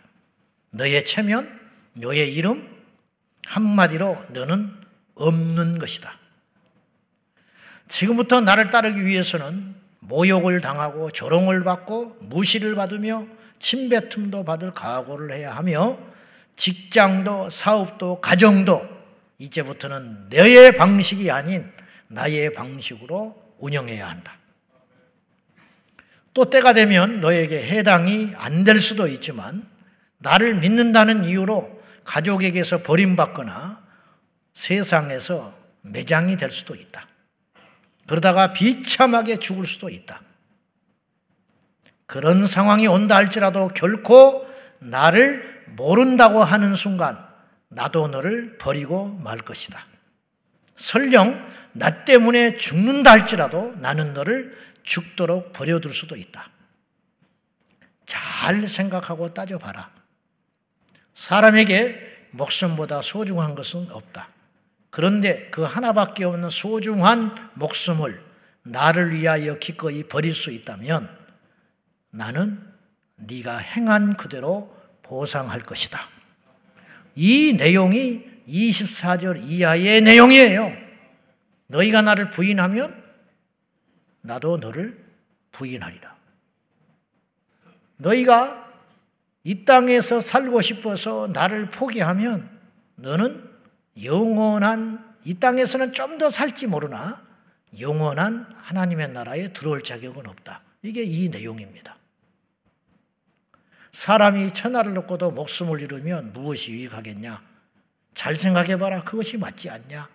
너의 0.71 1.05
체면, 1.05 1.49
너의 1.92 2.35
이름, 2.35 2.68
한마디로 3.47 4.21
너는 4.31 4.75
없는 5.14 5.79
것이다. 5.79 6.12
지금부터 7.87 8.40
나를 8.40 8.71
따르기 8.71 9.07
위해서는 9.07 9.77
모욕을 10.01 10.61
당하고 10.61 11.12
조롱을 11.12 11.62
받고 11.62 12.16
무시를 12.23 12.75
받으며 12.75 13.27
침뱉음도 13.61 14.44
받을 14.44 14.75
각오를 14.75 15.33
해야 15.33 15.55
하며 15.55 15.97
직장도 16.57 17.51
사업도 17.51 18.21
가정도 18.21 18.87
이제부터는 19.38 20.31
너의 20.31 20.77
방식이 20.77 21.31
아닌 21.31 21.71
나의 22.09 22.55
방식으로 22.55 23.40
운영해야 23.61 24.09
한다. 24.09 24.38
또 26.38 26.44
때가 26.44 26.72
되면 26.72 27.20
너에게 27.20 27.66
해당이 27.66 28.35
안 28.37 28.62
될 28.62 28.81
수도 28.81 29.09
있지만 29.09 29.66
나를 30.18 30.55
믿는다는 30.55 31.24
이유로 31.24 31.83
가족에게서 32.05 32.83
버림받거나 32.83 33.83
세상에서 34.55 35.53
매장이 35.83 36.37
될 36.37 36.53
수도 36.53 36.77
있다. 36.77 37.09
그러다가 38.07 38.53
비참하게 38.53 39.38
죽을 39.38 39.66
수도 39.66 39.88
있다. 39.88 40.20
그런 42.07 42.46
상황이 42.46 42.87
온다 42.87 43.16
할지라도 43.16 43.66
결코 43.74 44.46
나를 44.79 45.64
모른다고 45.77 46.44
하는 46.44 46.77
순간 46.77 47.18
나도 47.66 48.07
너를 48.07 48.59
버리고 48.59 49.09
말 49.24 49.38
것이다. 49.38 49.85
설령 50.77 51.48
나 51.72 52.05
때문에 52.05 52.57
죽는다 52.57 53.11
할지라도 53.11 53.74
나는 53.79 54.14
너를 54.14 54.57
죽도록 54.88 55.53
버려둘 55.53 55.92
수도 55.92 56.16
있다. 56.16 56.51
잘 58.07 58.66
생각하고 58.66 59.35
따져봐라. 59.35 59.90
사람에게 61.12 62.29
목숨보다 62.31 63.03
소중한 63.03 63.55
것은 63.55 63.90
없다. 63.90 64.31
그런데 64.88 65.51
그 65.51 65.62
하나밖에 65.62 66.24
없는 66.24 66.48
소중한 66.48 67.35
목숨을 67.55 68.18
나를 68.62 69.12
위하여 69.12 69.59
기꺼이 69.59 70.05
버릴 70.05 70.35
수 70.35 70.51
있다면 70.51 71.14
나는 72.11 72.59
네가 73.16 73.59
행한 73.59 74.16
그대로 74.16 74.74
보상할 75.03 75.61
것이다. 75.61 76.01
이 77.14 77.53
내용이 77.59 78.24
24절 78.48 79.51
이하의 79.51 80.01
내용이에요. 80.01 80.72
너희가 81.66 82.01
나를 82.01 82.31
부인하면 82.31 83.08
나도 84.29 84.59
너를 84.59 84.97
부인하리라. 85.53 86.17
너희가 87.97 88.69
이 89.43 89.64
땅에서 89.64 90.21
살고 90.21 90.61
싶어서 90.61 91.29
나를 91.29 91.71
포기하면 91.71 92.49
너는 92.97 93.49
영원한 94.05 95.17
이 95.25 95.35
땅에서는 95.41 95.93
좀 95.93 96.19
더 96.19 96.31
살지 96.31 96.67
모르나 96.67 97.23
영원한 97.81 98.45
하나님의 98.57 99.09
나라에 99.12 99.53
들어올 99.53 99.83
자격은 99.83 100.27
없다. 100.27 100.62
이게 100.83 101.03
이 101.03 101.29
내용입니다. 101.29 101.97
사람이 103.93 104.53
천하를 104.53 104.95
놓고도 104.95 105.31
목숨을 105.31 105.81
잃으면 105.81 106.33
무엇이 106.33 106.73
유익하겠냐? 106.73 107.41
잘 108.14 108.35
생각해봐라. 108.37 109.05
그것이 109.05 109.38
맞지 109.38 109.71
않냐? 109.71 110.09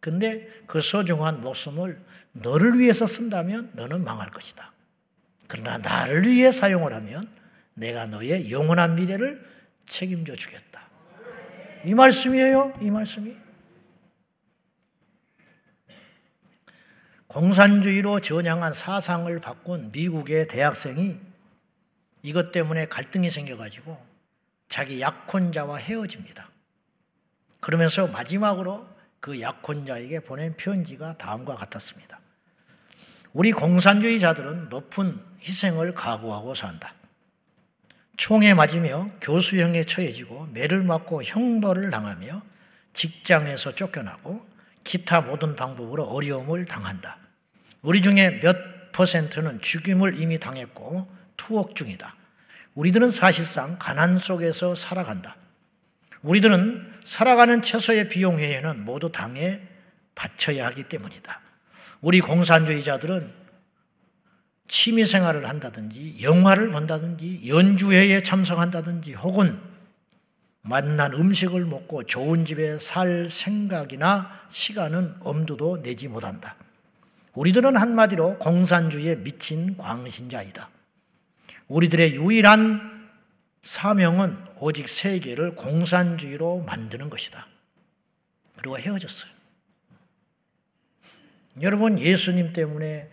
근데 0.00 0.48
그 0.66 0.80
소중한 0.80 1.42
목숨을 1.42 2.00
너를 2.32 2.78
위해서 2.78 3.06
쓴다면 3.06 3.72
너는 3.74 4.02
망할 4.04 4.30
것이다. 4.30 4.72
그러나 5.46 5.78
나를 5.78 6.26
위해 6.26 6.52
사용을 6.52 6.94
하면 6.94 7.28
내가 7.74 8.06
너의 8.06 8.50
영원한 8.50 8.94
미래를 8.94 9.44
책임져 9.86 10.36
주겠다. 10.36 10.88
이 11.84 11.94
말씀이에요. 11.94 12.78
이 12.80 12.90
말씀이. 12.90 13.36
공산주의로 17.26 18.20
전향한 18.20 18.74
사상을 18.74 19.40
바꾼 19.40 19.92
미국의 19.92 20.48
대학생이 20.48 21.16
이것 22.22 22.52
때문에 22.52 22.86
갈등이 22.86 23.30
생겨가지고 23.30 23.96
자기 24.68 25.00
약혼자와 25.00 25.76
헤어집니다. 25.76 26.48
그러면서 27.60 28.08
마지막으로 28.08 28.86
그 29.20 29.40
약혼자에게 29.40 30.20
보낸 30.20 30.56
편지가 30.56 31.18
다음과 31.18 31.56
같았습니다. 31.56 32.18
우리 33.32 33.52
공산주의자들은 33.52 34.70
높은 34.70 35.20
희생을 35.40 35.94
각오하고 35.94 36.54
산다. 36.54 36.94
총에 38.16 38.54
맞으며 38.54 39.08
교수형에 39.20 39.84
처해지고 39.84 40.48
매를 40.52 40.82
맞고 40.82 41.22
형벌을 41.22 41.90
당하며 41.90 42.42
직장에서 42.92 43.74
쫓겨나고 43.74 44.46
기타 44.84 45.20
모든 45.20 45.54
방법으로 45.54 46.04
어려움을 46.04 46.66
당한다. 46.66 47.18
우리 47.82 48.02
중에 48.02 48.40
몇 48.40 48.92
퍼센트는 48.92 49.60
죽임을 49.60 50.20
이미 50.20 50.38
당했고 50.38 51.08
투옥 51.36 51.76
중이다. 51.76 52.14
우리들은 52.74 53.10
사실상 53.10 53.78
가난 53.78 54.18
속에서 54.18 54.74
살아간다. 54.74 55.36
우리들은 56.22 56.89
살아가는 57.04 57.62
최소의 57.62 58.08
비용 58.08 58.38
외에는 58.38 58.84
모두 58.84 59.10
당에 59.10 59.60
바쳐야 60.14 60.66
하기 60.66 60.84
때문이다. 60.84 61.40
우리 62.00 62.20
공산주의자들은 62.20 63.32
취미 64.68 65.04
생활을 65.04 65.48
한다든지 65.48 66.22
영화를 66.22 66.70
본다든지 66.70 67.48
연주회에 67.48 68.22
참석한다든지 68.22 69.14
혹은 69.14 69.58
맛난 70.62 71.12
음식을 71.12 71.64
먹고 71.64 72.04
좋은 72.04 72.44
집에 72.44 72.78
살 72.78 73.28
생각이나 73.30 74.30
시간은 74.50 75.16
엄두도 75.20 75.82
내지 75.82 76.08
못한다. 76.08 76.56
우리들은 77.34 77.76
한마디로 77.76 78.38
공산주의에 78.38 79.16
미친 79.16 79.76
광신자이다. 79.76 80.68
우리들의 81.68 82.16
유일한 82.16 83.08
사명은 83.62 84.36
오직 84.60 84.88
세계를 84.88 85.56
공산주의로 85.56 86.60
만드는 86.60 87.08
것이다. 87.10 87.46
그리고 88.56 88.78
헤어졌어요. 88.78 89.32
여러분, 91.62 91.98
예수님 91.98 92.52
때문에 92.52 93.10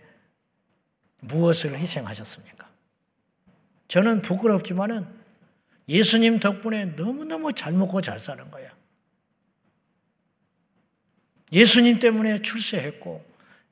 무엇을 1.20 1.78
희생하셨습니까? 1.78 2.68
저는 3.88 4.22
부끄럽지만은 4.22 5.06
예수님 5.88 6.38
덕분에 6.38 6.84
너무너무 6.84 7.54
잘 7.54 7.72
먹고 7.72 8.02
잘 8.02 8.18
사는 8.18 8.50
거야. 8.50 8.70
예수님 11.50 11.98
때문에 11.98 12.42
출세했고, 12.42 13.24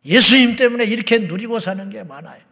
예수님 0.06 0.56
때문에 0.56 0.84
이렇게 0.84 1.18
누리고 1.18 1.58
사는 1.60 1.90
게 1.90 2.02
많아요. 2.02 2.42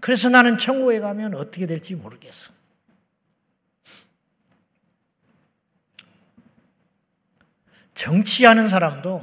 그래서 0.00 0.28
나는 0.28 0.58
천국에 0.58 0.98
가면 0.98 1.36
어떻게 1.36 1.66
될지 1.66 1.94
모르겠어. 1.94 2.61
정치하는 8.02 8.66
사람도 8.66 9.22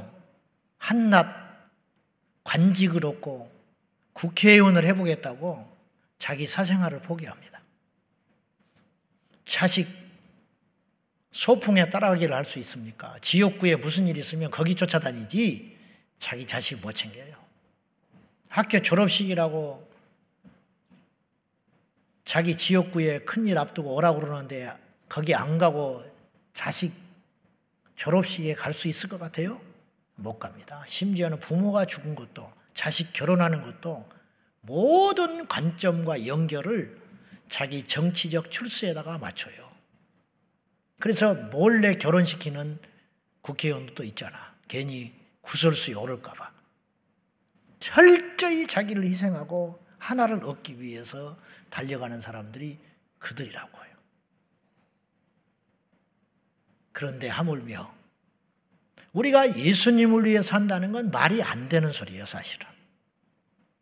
한낱 0.78 1.28
관직을 2.46 3.06
얻고 3.06 3.52
국회의원을 4.14 4.86
해보겠다고 4.86 5.70
자기 6.18 6.48
사생활을 6.48 7.02
포기합니다. 7.02 7.62
자식 9.46 9.86
소풍에 11.32 11.90
따라가기를 11.90 12.34
할 12.34 12.46
수 12.46 12.58
있습니까? 12.60 13.18
지역구에 13.20 13.76
무슨 13.76 14.08
일이 14.08 14.22
있으면 14.22 14.50
거기 14.50 14.76
쫓아다니지 14.76 15.78
자기 16.18 16.48
자식 16.48 16.80
못 16.80 16.94
챙겨요. 16.94 17.36
학교 18.48 18.82
졸업식이라고 18.82 19.92
자기 22.24 22.56
지역구에 22.56 23.20
큰일 23.20 23.58
앞두고 23.58 23.94
오라고 23.94 24.22
그러는데 24.22 24.74
거기 25.10 25.36
안 25.36 25.58
가고 25.58 26.02
자식 26.54 27.09
졸업식에 28.00 28.56
갈 28.56 28.74
수 28.74 28.88
있을 28.88 29.10
것 29.10 29.20
같아요? 29.20 29.62
못 30.16 30.40
갑니다. 30.40 30.86
심지어는 30.88 31.42
부모가 31.42 31.84
죽은 31.84 32.16
것도 32.16 32.50
자식 32.74 33.12
결혼하는 33.12 33.62
것도 33.62 34.10
모든 34.62 35.46
관점과 35.50 36.26
연결을 36.26 36.98
자기 37.50 37.84
정치적 37.84 38.52
출세에다가 38.52 39.18
맞춰요. 39.18 39.70
그래서 41.00 41.34
몰래 41.34 41.96
결혼시키는 41.96 42.80
국회의원도 43.42 44.06
있잖아. 44.06 44.56
괜히 44.70 45.14
구설수에 45.42 45.96
오를까봐. 45.96 46.54
철저히 47.82 48.66
자기를 48.66 49.04
희생하고 49.04 49.86
하나를 49.98 50.46
얻기 50.46 50.80
위해서 50.80 51.38
달려가는 51.70 52.22
사람들이 52.22 52.80
그들이라고 53.18 53.84
해요. 53.84 53.96
그런데 56.92 57.28
하물며 57.28 58.00
우리가 59.14 59.58
예수님을 59.58 60.26
위해 60.26 60.42
산다는 60.42 60.92
건 60.92 61.12
말이 61.12 61.42
안 61.42 61.70
되는 61.70 61.92
소리예요, 61.92 62.26
사실은. 62.26 62.68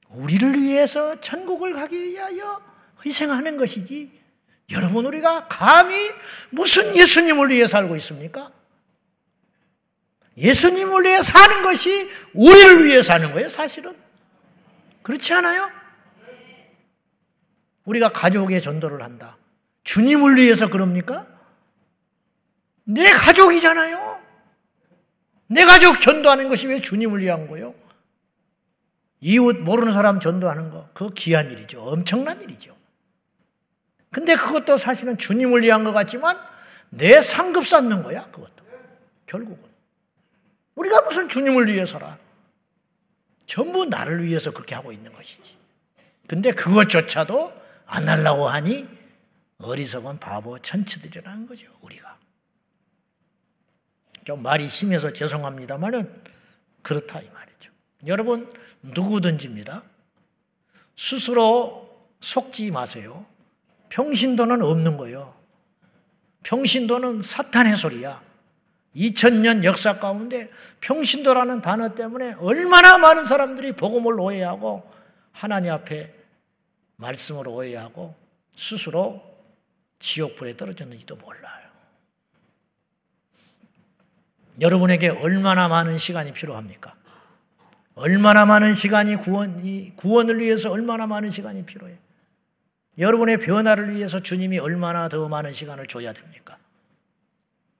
우리를 0.09 0.53
위해서 0.59 1.19
천국을 1.19 1.73
가기 1.73 2.01
위하여 2.01 2.61
희생하는 3.05 3.57
것이지. 3.57 4.11
여러분, 4.71 5.05
우리가 5.05 5.47
감히 5.47 5.95
무슨 6.49 6.95
예수님을 6.95 7.49
위해 7.49 7.67
살고 7.67 7.95
있습니까? 7.97 8.51
예수님을 10.37 11.03
위해 11.03 11.21
사는 11.21 11.63
것이 11.63 12.09
우리를 12.33 12.85
위해 12.85 13.01
사는 13.01 13.31
거예요, 13.33 13.49
사실은. 13.49 13.95
그렇지 15.01 15.33
않아요? 15.33 15.69
우리가 17.85 18.11
가족의 18.11 18.61
전도를 18.61 19.01
한다. 19.01 19.37
주님을 19.83 20.35
위해서 20.35 20.69
그럽니까? 20.69 21.27
내 22.89 23.11
가족이잖아요. 23.11 24.21
내 25.47 25.65
가족 25.65 25.99
전도하는 25.99 26.47
것이 26.47 26.67
왜 26.67 26.79
주님을 26.79 27.21
위한 27.21 27.47
거요? 27.47 27.75
이웃 29.19 29.57
모르는 29.57 29.91
사람 29.91 30.19
전도하는 30.19 30.71
거, 30.71 30.89
그거 30.93 31.11
귀한 31.13 31.51
일이죠. 31.51 31.81
엄청난 31.81 32.41
일이죠. 32.41 32.75
근데 34.09 34.35
그것도 34.35 34.77
사실은 34.77 35.17
주님을 35.17 35.63
위한 35.63 35.83
것 35.83 35.91
같지만 35.91 36.39
내 36.89 37.21
상급 37.21 37.67
쌓는 37.67 38.03
거야, 38.03 38.23
그것도. 38.31 38.65
결국은. 39.25 39.67
우리가 40.75 41.01
무슨 41.01 41.27
주님을 41.27 41.67
위해서라. 41.67 42.17
전부 43.45 43.83
나를 43.85 44.23
위해서 44.23 44.51
그렇게 44.51 44.75
하고 44.75 44.93
있는 44.93 45.11
것이지. 45.11 45.57
근데 46.27 46.51
그것조차도 46.51 47.53
안 47.85 48.07
하려고 48.07 48.47
하니 48.47 48.87
어리석은 49.57 50.19
바보 50.19 50.59
천치들이라는 50.59 51.47
거죠, 51.47 51.69
우리가. 51.81 52.16
좀 54.27 54.43
말이 54.43 54.67
심해서 54.67 55.13
죄송합니다만은 55.13 56.21
그렇다 56.81 57.21
이 57.21 57.29
말이죠. 57.29 57.71
여러분 58.07 58.51
누구든지입니다. 58.81 59.83
스스로 60.97 61.97
속지 62.19 62.71
마세요. 62.71 63.25
평신도는 63.87 64.61
없는 64.61 64.97
거예요. 64.97 65.33
평신도는 66.43 67.21
사탄의 67.21 67.77
소리야. 67.77 68.21
2000년 68.97 69.63
역사 69.63 69.97
가운데 69.97 70.49
평신도라는 70.81 71.61
단어 71.61 71.95
때문에 71.95 72.33
얼마나 72.39 72.97
많은 72.97 73.23
사람들이 73.23 73.77
복음을 73.77 74.19
오해하고 74.19 74.91
하나님 75.31 75.71
앞에 75.71 76.13
말씀을 76.97 77.47
오해하고 77.47 78.13
스스로 78.57 79.23
지옥불에 79.99 80.57
떨어졌는지도 80.57 81.15
몰라요. 81.15 81.66
여러분에게 84.59 85.09
얼마나 85.09 85.67
많은 85.67 85.97
시간이 85.97 86.33
필요합니까? 86.33 86.95
얼마나 87.95 88.45
많은 88.45 88.73
시간이 88.73 89.17
구원, 89.17 89.95
구원을 89.95 90.39
위해서 90.39 90.71
얼마나 90.71 91.07
많은 91.07 91.31
시간이 91.31 91.65
필요해? 91.65 91.97
여러분의 92.97 93.37
변화를 93.37 93.95
위해서 93.95 94.19
주님이 94.19 94.59
얼마나 94.59 95.09
더 95.09 95.27
많은 95.29 95.53
시간을 95.53 95.87
줘야 95.87 96.13
됩니까? 96.13 96.57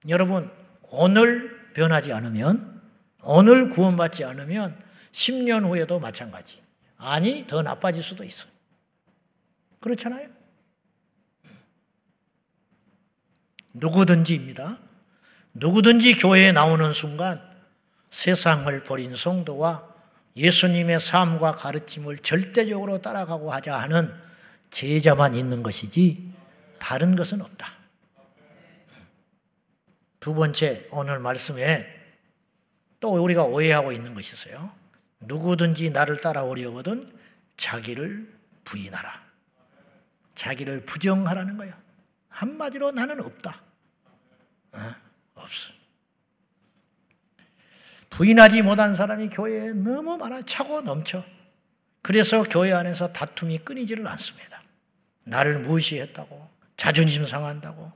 여러분, 0.08 0.50
오늘 0.90 1.72
변하지 1.74 2.12
않으면 2.12 2.80
오늘 3.22 3.70
구원받지 3.70 4.24
않으면 4.24 4.80
10년 5.12 5.64
후에도 5.64 5.98
마찬가지. 5.98 6.60
아니, 6.96 7.46
더 7.46 7.62
나빠질 7.62 8.02
수도 8.02 8.24
있어. 8.24 8.46
그렇잖아요? 9.80 10.28
누구든지입니다. 13.74 14.78
누구든지 15.58 16.14
교회에 16.14 16.52
나오는 16.52 16.92
순간 16.92 17.42
세상을 18.10 18.84
버린 18.84 19.14
성도와 19.16 19.86
예수님의 20.36 21.00
삶과 21.00 21.52
가르침을 21.52 22.18
절대적으로 22.18 23.02
따라가고 23.02 23.52
하자 23.52 23.76
하는 23.76 24.12
제자만 24.70 25.34
있는 25.34 25.64
것이지 25.64 26.32
다른 26.78 27.16
것은 27.16 27.42
없다. 27.42 27.72
두 30.20 30.34
번째 30.34 30.86
오늘 30.92 31.18
말씀에 31.18 31.86
또 33.00 33.22
우리가 33.22 33.44
오해하고 33.44 33.90
있는 33.90 34.14
것이 34.14 34.34
있어요. 34.34 34.70
누구든지 35.20 35.90
나를 35.90 36.20
따라오려거든 36.20 37.12
자기를 37.56 38.32
부인하라. 38.64 39.26
자기를 40.36 40.84
부정하라는 40.84 41.56
거야. 41.56 41.76
한마디로 42.28 42.92
나는 42.92 43.20
없다. 43.20 43.60
어? 44.72 45.07
없어. 45.40 45.72
부인하지 48.10 48.62
못한 48.62 48.94
사람이 48.94 49.28
교회에 49.28 49.72
너무 49.72 50.16
많아 50.16 50.42
차고 50.42 50.82
넘쳐. 50.82 51.22
그래서 52.02 52.42
교회 52.42 52.72
안에서 52.72 53.12
다툼이 53.12 53.58
끊이지를 53.58 54.06
않습니다. 54.06 54.62
나를 55.24 55.58
무시했다고, 55.60 56.48
자존심 56.76 57.26
상한다고, 57.26 57.92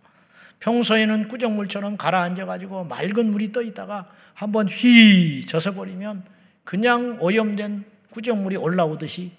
평소에는 0.60 1.28
꾸정물처럼 1.28 1.96
가라앉아가지고 1.96 2.84
맑은 2.84 3.30
물이 3.30 3.52
떠 3.52 3.62
있다가 3.62 4.10
한번 4.34 4.68
휘 4.68 5.44
젖어버리면 5.44 6.24
그냥 6.64 7.16
오염된 7.20 7.84
꾸정물이 8.10 8.56
올라오듯이 8.56 9.32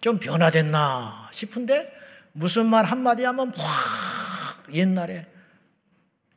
좀 0.00 0.18
변화됐나 0.18 1.28
싶은데 1.32 1.92
무슨 2.32 2.66
말 2.66 2.84
한마디 2.84 3.24
하면 3.24 3.52
확 3.56 4.66
옛날에 4.72 5.26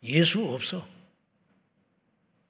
예수 0.04 0.44
없어. 0.54 0.86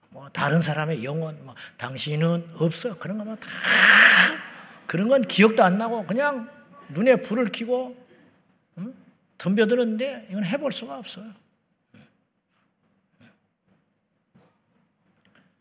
뭐 0.09 0.29
다른 0.29 0.61
사람의 0.61 1.03
영혼, 1.03 1.43
뭐 1.45 1.55
당신은 1.77 2.51
없어. 2.55 2.97
그런 2.99 3.17
거면 3.17 3.39
다 3.39 3.47
그런 4.87 5.07
건 5.07 5.21
기억도 5.21 5.63
안 5.63 5.77
나고 5.77 6.05
그냥 6.05 6.49
눈에 6.89 7.17
불을 7.17 7.51
켜고 7.51 7.95
응? 8.77 8.93
덤벼드는데 9.37 10.27
이건 10.29 10.43
해볼 10.45 10.71
수가 10.71 10.97
없어요. 10.97 11.33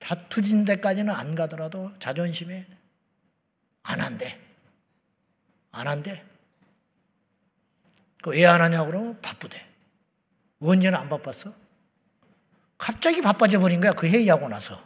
다투진 0.01 0.65
데까지는 0.65 1.15
안 1.15 1.35
가더라도 1.35 1.93
자존심에 1.99 2.67
안 3.83 4.01
한대. 4.01 4.39
안 5.73 5.87
한대. 5.87 6.25
그 8.23 8.31
왜 8.33 8.45
안 8.47 8.61
하냐고 8.61 8.87
그러면 8.91 9.21
바쁘대. 9.21 9.65
언제는 10.61 10.99
안 10.99 11.09
바빴어? 11.09 11.55
갑자기 12.81 13.21
바빠져 13.21 13.61
버린 13.61 13.79
거야. 13.83 13.93
그 13.93 14.07
회의하고 14.09 14.49
나서. 14.49 14.83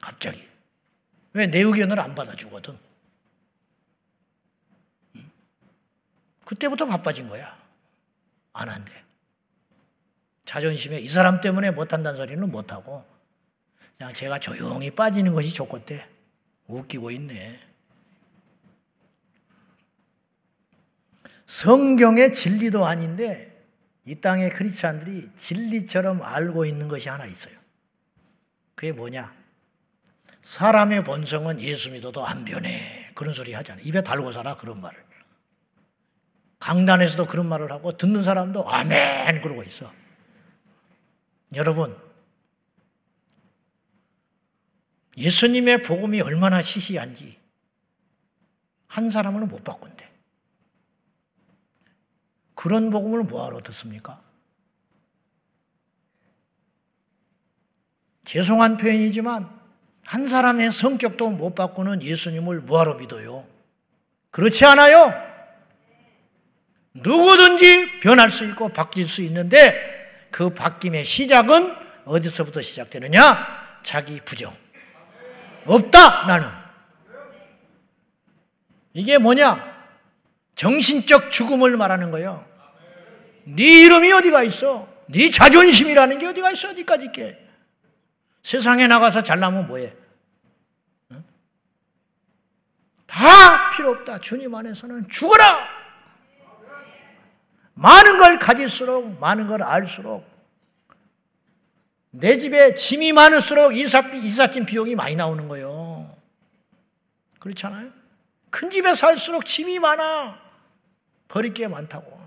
갑자기. 0.00 0.48
왜 1.32 1.48
내 1.48 1.58
의견을 1.60 1.98
안 1.98 2.14
받아주거든. 2.14 2.78
그때부터 6.44 6.86
바빠진 6.86 7.28
거야. 7.28 7.58
안 8.52 8.68
한대. 8.68 8.92
자존심에 10.44 11.00
이 11.00 11.08
사람 11.08 11.40
때문에 11.40 11.72
못한다는 11.72 12.16
소리는 12.16 12.50
못하고 12.52 13.04
그냥 13.98 14.14
제가 14.14 14.38
조용히 14.38 14.92
빠지는 14.92 15.32
것이 15.32 15.52
좋겠대. 15.52 16.08
웃기고 16.68 17.10
있네. 17.10 17.60
성경의 21.46 22.32
진리도 22.32 22.86
아닌데 22.86 23.51
이 24.04 24.20
땅의 24.20 24.50
크리스찬들이 24.50 25.30
진리처럼 25.36 26.22
알고 26.22 26.64
있는 26.64 26.88
것이 26.88 27.08
하나 27.08 27.24
있어요. 27.26 27.54
그게 28.74 28.92
뭐냐? 28.92 29.32
사람의 30.42 31.04
본성은 31.04 31.60
예수 31.60 31.92
믿어도 31.92 32.26
안 32.26 32.44
변해. 32.44 33.10
그런 33.14 33.32
소리 33.32 33.52
하잖아. 33.52 33.80
입에 33.82 34.02
달고 34.02 34.32
살아 34.32 34.56
그런 34.56 34.80
말을. 34.80 35.02
강단에서도 36.58 37.26
그런 37.26 37.48
말을 37.48 37.72
하고 37.72 37.96
듣는 37.96 38.22
사람도 38.22 38.68
아멘 38.68 39.40
그러고 39.42 39.62
있어. 39.64 39.92
여러분 41.54 41.96
예수님의 45.16 45.82
복음이 45.82 46.20
얼마나 46.20 46.62
시시한지 46.62 47.38
한 48.86 49.10
사람은 49.10 49.48
못 49.48 49.64
바꾼대. 49.64 50.11
그런 52.54 52.90
복음을 52.90 53.22
뭐하러 53.24 53.60
듣습니까? 53.60 54.20
죄송한 58.24 58.76
표현이지만 58.76 59.48
한 60.04 60.28
사람의 60.28 60.72
성격도 60.72 61.30
못 61.30 61.54
바꾸는 61.54 62.02
예수님을 62.02 62.60
뭐하러 62.60 62.94
믿어요? 62.94 63.46
그렇지 64.30 64.64
않아요? 64.64 65.12
누구든지 66.94 68.00
변할 68.00 68.30
수 68.30 68.44
있고 68.44 68.68
바뀔 68.68 69.06
수 69.06 69.22
있는데 69.22 70.28
그 70.30 70.50
바뀜의 70.50 71.04
시작은 71.04 71.74
어디서부터 72.04 72.62
시작되느냐? 72.62 73.80
자기 73.82 74.20
부정. 74.20 74.54
없다, 75.66 76.26
나는. 76.26 76.48
이게 78.94 79.18
뭐냐? 79.18 79.71
정신적 80.54 81.30
죽음을 81.32 81.76
말하는 81.76 82.10
거예요. 82.10 82.44
네 83.44 83.82
이름이 83.84 84.12
어디가 84.12 84.42
있어? 84.44 84.88
네 85.06 85.30
자존심이라는 85.30 86.18
게 86.18 86.26
어디가 86.26 86.50
있어? 86.52 86.70
어디까지 86.70 87.06
있게? 87.06 87.38
세상에 88.42 88.86
나가서 88.86 89.22
잘나면 89.22 89.66
뭐해? 89.66 89.94
다 93.06 93.70
필요 93.76 93.90
없다. 93.90 94.20
주님 94.20 94.54
안에서는 94.54 95.08
죽어라! 95.10 95.82
많은 97.74 98.18
걸 98.18 98.38
가질수록, 98.38 99.18
많은 99.18 99.46
걸 99.48 99.62
알수록, 99.62 100.26
내 102.10 102.36
집에 102.36 102.74
짐이 102.74 103.12
많을수록 103.12 103.74
이사, 103.74 104.00
이삿짐 104.00 104.66
비용이 104.66 104.94
많이 104.94 105.16
나오는 105.16 105.48
거예요. 105.48 106.14
그렇잖아요? 107.38 107.90
큰 108.52 108.70
집에 108.70 108.94
살수록 108.94 109.46
짐이 109.46 109.78
많아. 109.78 110.38
버릴 111.26 111.54
게 111.54 111.66
많다고. 111.66 112.20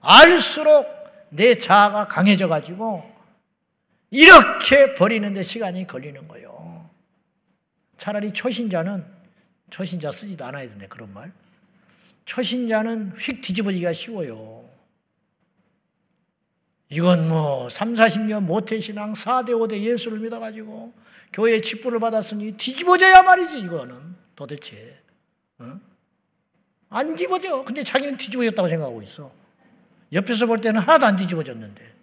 알수록 0.00 0.86
내 1.30 1.58
자아가 1.58 2.06
강해져 2.06 2.46
가지고 2.46 3.04
이렇게 4.10 4.94
버리는데 4.94 5.42
시간이 5.42 5.86
걸리는 5.88 6.28
거예요. 6.28 6.88
차라리 7.98 8.32
초신자는 8.32 9.04
초신자 9.70 10.12
쓰지도 10.12 10.44
않아야 10.46 10.68
되네 10.68 10.86
그런 10.86 11.12
말. 11.12 11.32
초신자는 12.24 13.14
휙 13.18 13.42
뒤집어지기가 13.42 13.92
쉬워요. 13.92 14.70
이건 16.88 17.28
뭐 17.28 17.68
3, 17.68 17.94
40년 17.94 18.42
모태신앙 18.42 19.14
4대 19.14 19.48
5대 19.48 19.80
예수를 19.80 20.20
믿어가지고 20.20 20.92
교회 21.32 21.60
직분을 21.60 21.98
받았으니 21.98 22.52
뒤집어져야 22.52 23.22
말이지 23.22 23.58
이거는 23.58 24.14
도대체. 24.36 25.01
어? 25.58 25.80
안 26.90 27.16
뒤집어져. 27.16 27.64
근데 27.64 27.82
자기는 27.82 28.16
뒤집어졌다고 28.16 28.68
생각하고 28.68 29.02
있어. 29.02 29.32
옆에서 30.12 30.46
볼 30.46 30.60
때는 30.60 30.80
하나도 30.80 31.06
안 31.06 31.16
뒤집어졌는데. 31.16 31.94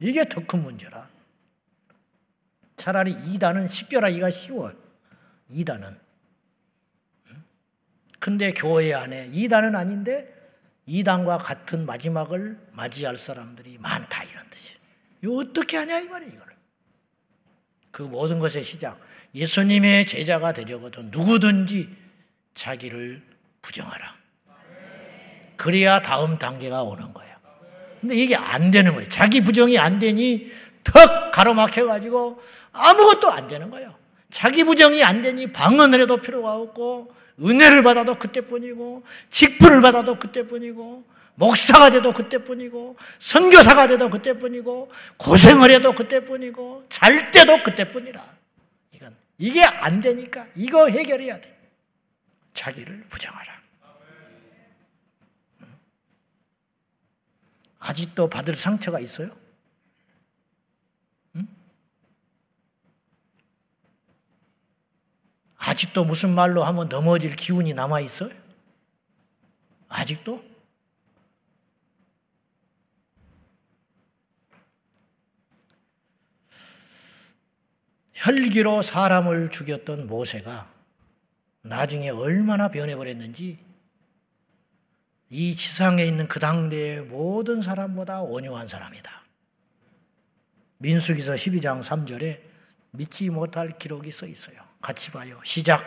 이게 0.00 0.28
더 0.28 0.40
큰 0.46 0.62
문제라. 0.62 1.08
차라리 2.76 3.12
이단은 3.12 3.68
식별하기가 3.68 4.30
쉬워. 4.30 4.72
이단은. 5.48 5.98
근데 8.18 8.52
교회 8.52 8.94
안에 8.94 9.30
이단은 9.32 9.76
아닌데 9.76 10.32
이단과 10.86 11.38
같은 11.38 11.84
마지막을 11.86 12.58
맞이할 12.72 13.16
사람들이 13.16 13.78
많다 13.78 14.24
이런 14.24 14.48
뜻이에요. 14.50 14.78
이거 15.22 15.36
어떻게 15.36 15.76
하냐 15.76 16.00
이 16.00 16.08
말이에요. 16.08 16.32
이거를. 16.34 16.54
그 17.90 18.02
모든 18.02 18.38
것의 18.38 18.64
시작. 18.64 18.98
예수님의 19.34 20.06
제자가 20.06 20.52
되려거든 20.52 21.10
누구든지 21.10 22.03
자기를 22.54 23.22
부정하라. 23.62 24.14
그래야 25.56 26.00
다음 26.02 26.38
단계가 26.38 26.82
오는 26.82 27.12
거예요. 27.12 27.34
근데 28.00 28.16
이게 28.16 28.36
안 28.36 28.70
되는 28.70 28.94
거예요. 28.94 29.08
자기 29.08 29.40
부정이 29.40 29.78
안 29.78 29.98
되니 29.98 30.50
턱 30.82 31.32
가로막혀가지고 31.32 32.42
아무것도 32.72 33.30
안 33.30 33.48
되는 33.48 33.70
거예요. 33.70 33.94
자기 34.30 34.64
부정이 34.64 35.02
안 35.02 35.22
되니 35.22 35.52
방언을 35.52 36.00
해도 36.00 36.16
필요가 36.18 36.54
없고 36.54 37.14
은혜를 37.42 37.82
받아도 37.82 38.18
그때뿐이고 38.18 39.04
직분을 39.30 39.80
받아도 39.80 40.18
그때뿐이고 40.18 41.04
목사가 41.36 41.90
돼도 41.90 42.12
그때뿐이고 42.12 42.96
선교사가 43.18 43.88
돼도 43.88 44.10
그때뿐이고 44.10 44.90
고생을 45.16 45.70
해도 45.70 45.92
그때뿐이고 45.92 46.86
잘 46.88 47.30
때도 47.30 47.62
그때뿐이라. 47.62 48.24
이건 48.92 49.16
이게 49.38 49.64
안 49.64 50.00
되니까 50.00 50.46
이거 50.54 50.88
해결해야 50.88 51.40
돼. 51.40 51.53
자기를 52.54 53.06
부정하라. 53.08 53.62
아직도 57.80 58.30
받을 58.30 58.54
상처가 58.54 58.98
있어요? 58.98 59.30
아직도 65.56 66.04
무슨 66.04 66.34
말로 66.34 66.62
하면 66.64 66.88
넘어질 66.88 67.36
기운이 67.36 67.72
남아 67.74 68.00
있어요? 68.00 68.30
아직도? 69.88 70.44
혈기로 78.12 78.82
사람을 78.82 79.50
죽였던 79.50 80.06
모세가 80.06 80.73
나중에 81.64 82.10
얼마나 82.10 82.68
변해버렸는지 82.68 83.58
이 85.30 85.54
지상에 85.54 86.04
있는 86.04 86.28
그 86.28 86.38
당대의 86.38 87.02
모든 87.02 87.62
사람보다 87.62 88.20
온유한 88.20 88.68
사람이다. 88.68 89.10
민수기서 90.78 91.32
12장 91.32 91.80
3절에 91.80 92.40
믿지 92.90 93.30
못할 93.30 93.78
기록이 93.78 94.12
써 94.12 94.26
있어요. 94.26 94.56
같이 94.82 95.10
봐요. 95.10 95.40
시작. 95.42 95.82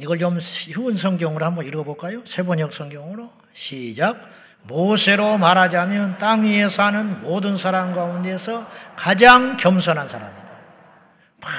이걸 0.00 0.18
좀 0.18 0.40
쉬운 0.40 0.96
성경으로 0.96 1.44
한번 1.44 1.66
읽어볼까요? 1.66 2.24
세번역 2.24 2.72
성경으로 2.72 3.30
시작. 3.52 4.16
모세로 4.62 5.38
말하자면 5.38 6.18
땅 6.18 6.42
위에 6.42 6.68
사는 6.68 7.20
모든 7.22 7.56
사람 7.56 7.94
가운데서 7.94 8.68
가장 8.96 9.56
겸손한 9.56 10.08
사람이다. 10.08 10.50
막 11.40 11.50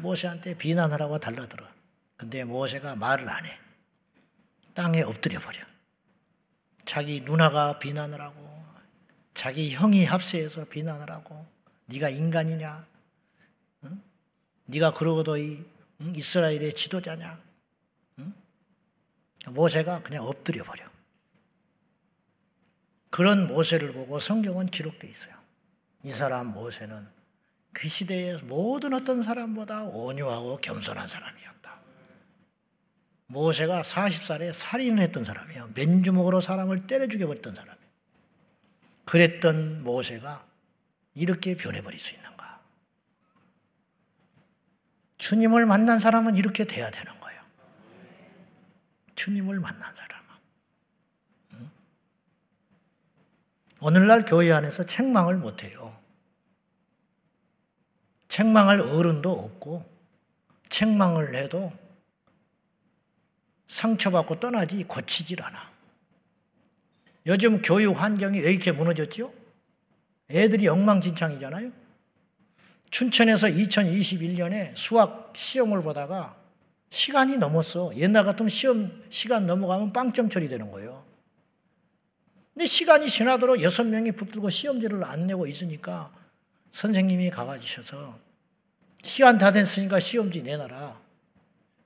모세한테 0.00 0.54
비난하라고 0.56 1.18
달라들어. 1.18 1.66
근데 2.16 2.44
모세가 2.44 2.96
말을 2.96 3.28
안 3.28 3.44
해. 3.44 3.58
땅에 4.74 5.02
엎드려 5.02 5.38
버려. 5.40 5.58
자기 6.84 7.20
누나가 7.20 7.78
비난을 7.78 8.20
하고, 8.20 8.64
자기 9.34 9.72
형이 9.72 10.04
합세해서 10.04 10.66
비난을 10.66 11.10
하고, 11.10 11.46
네가 11.86 12.08
인간이냐? 12.08 12.86
응? 13.84 14.02
네가 14.66 14.92
그러고도 14.94 15.36
이 15.36 15.64
응? 16.00 16.12
이스라엘의 16.16 16.74
지도자냐? 16.74 17.38
응? 18.18 18.34
모세가 19.48 20.02
그냥 20.02 20.26
엎드려 20.26 20.64
버려. 20.64 20.91
그런 23.12 23.46
모세를 23.46 23.92
보고 23.92 24.18
성경은 24.18 24.68
기록되어 24.68 25.08
있어요. 25.08 25.34
이 26.02 26.10
사람 26.10 26.46
모세는 26.46 27.06
그 27.74 27.86
시대의 27.86 28.38
모든 28.44 28.94
어떤 28.94 29.22
사람보다 29.22 29.84
온유하고 29.84 30.56
겸손한 30.56 31.06
사람이었다. 31.06 31.78
모세가 33.26 33.82
40살에 33.82 34.54
살인을 34.54 35.02
했던 35.02 35.24
사람이에요. 35.24 35.72
맨주먹으로 35.74 36.40
사람을 36.40 36.86
때려 36.86 37.06
죽여버렸던 37.06 37.54
사람이에요. 37.54 37.88
그랬던 39.04 39.84
모세가 39.84 40.46
이렇게 41.14 41.54
변해버릴 41.54 42.00
수 42.00 42.14
있는가? 42.14 42.62
주님을 45.18 45.66
만난 45.66 45.98
사람은 45.98 46.36
이렇게 46.36 46.64
돼야 46.64 46.90
되는 46.90 47.20
거예요. 47.20 47.42
주님을 49.16 49.60
만난 49.60 49.94
사람. 49.94 50.21
오늘날 53.84 54.24
교회 54.24 54.52
안에서 54.52 54.86
책망을 54.86 55.38
못해요. 55.38 55.98
책망할 58.28 58.80
어른도 58.80 59.32
없고, 59.32 59.84
책망을 60.68 61.34
해도 61.34 61.72
상처받고 63.66 64.38
떠나지 64.38 64.84
고치질 64.84 65.42
않아. 65.42 65.68
요즘 67.26 67.60
교육 67.60 68.00
환경이 68.00 68.38
왜 68.38 68.52
이렇게 68.52 68.70
무너졌죠? 68.70 69.34
애들이 70.30 70.68
엉망진창이잖아요. 70.68 71.72
춘천에서 72.90 73.48
2021년에 73.48 74.76
수학 74.76 75.32
시험을 75.34 75.82
보다가 75.82 76.36
시간이 76.90 77.36
넘었어. 77.36 77.96
옛날 77.96 78.24
같으면 78.24 78.48
시험 78.48 79.02
시간 79.10 79.48
넘어가면 79.48 79.92
빵점 79.92 80.28
처리되는 80.28 80.70
거예요. 80.70 81.11
근데 82.52 82.66
시간이 82.66 83.08
지나도록 83.08 83.62
여섯 83.62 83.84
명이 83.84 84.12
붙들고 84.12 84.50
시험지를 84.50 85.04
안 85.04 85.26
내고 85.26 85.46
있으니까 85.46 86.12
선생님이 86.70 87.30
가가지셔서 87.30 88.18
시간 89.02 89.38
다 89.38 89.52
됐으니까 89.52 90.00
시험지 90.00 90.42
내놔라. 90.42 91.00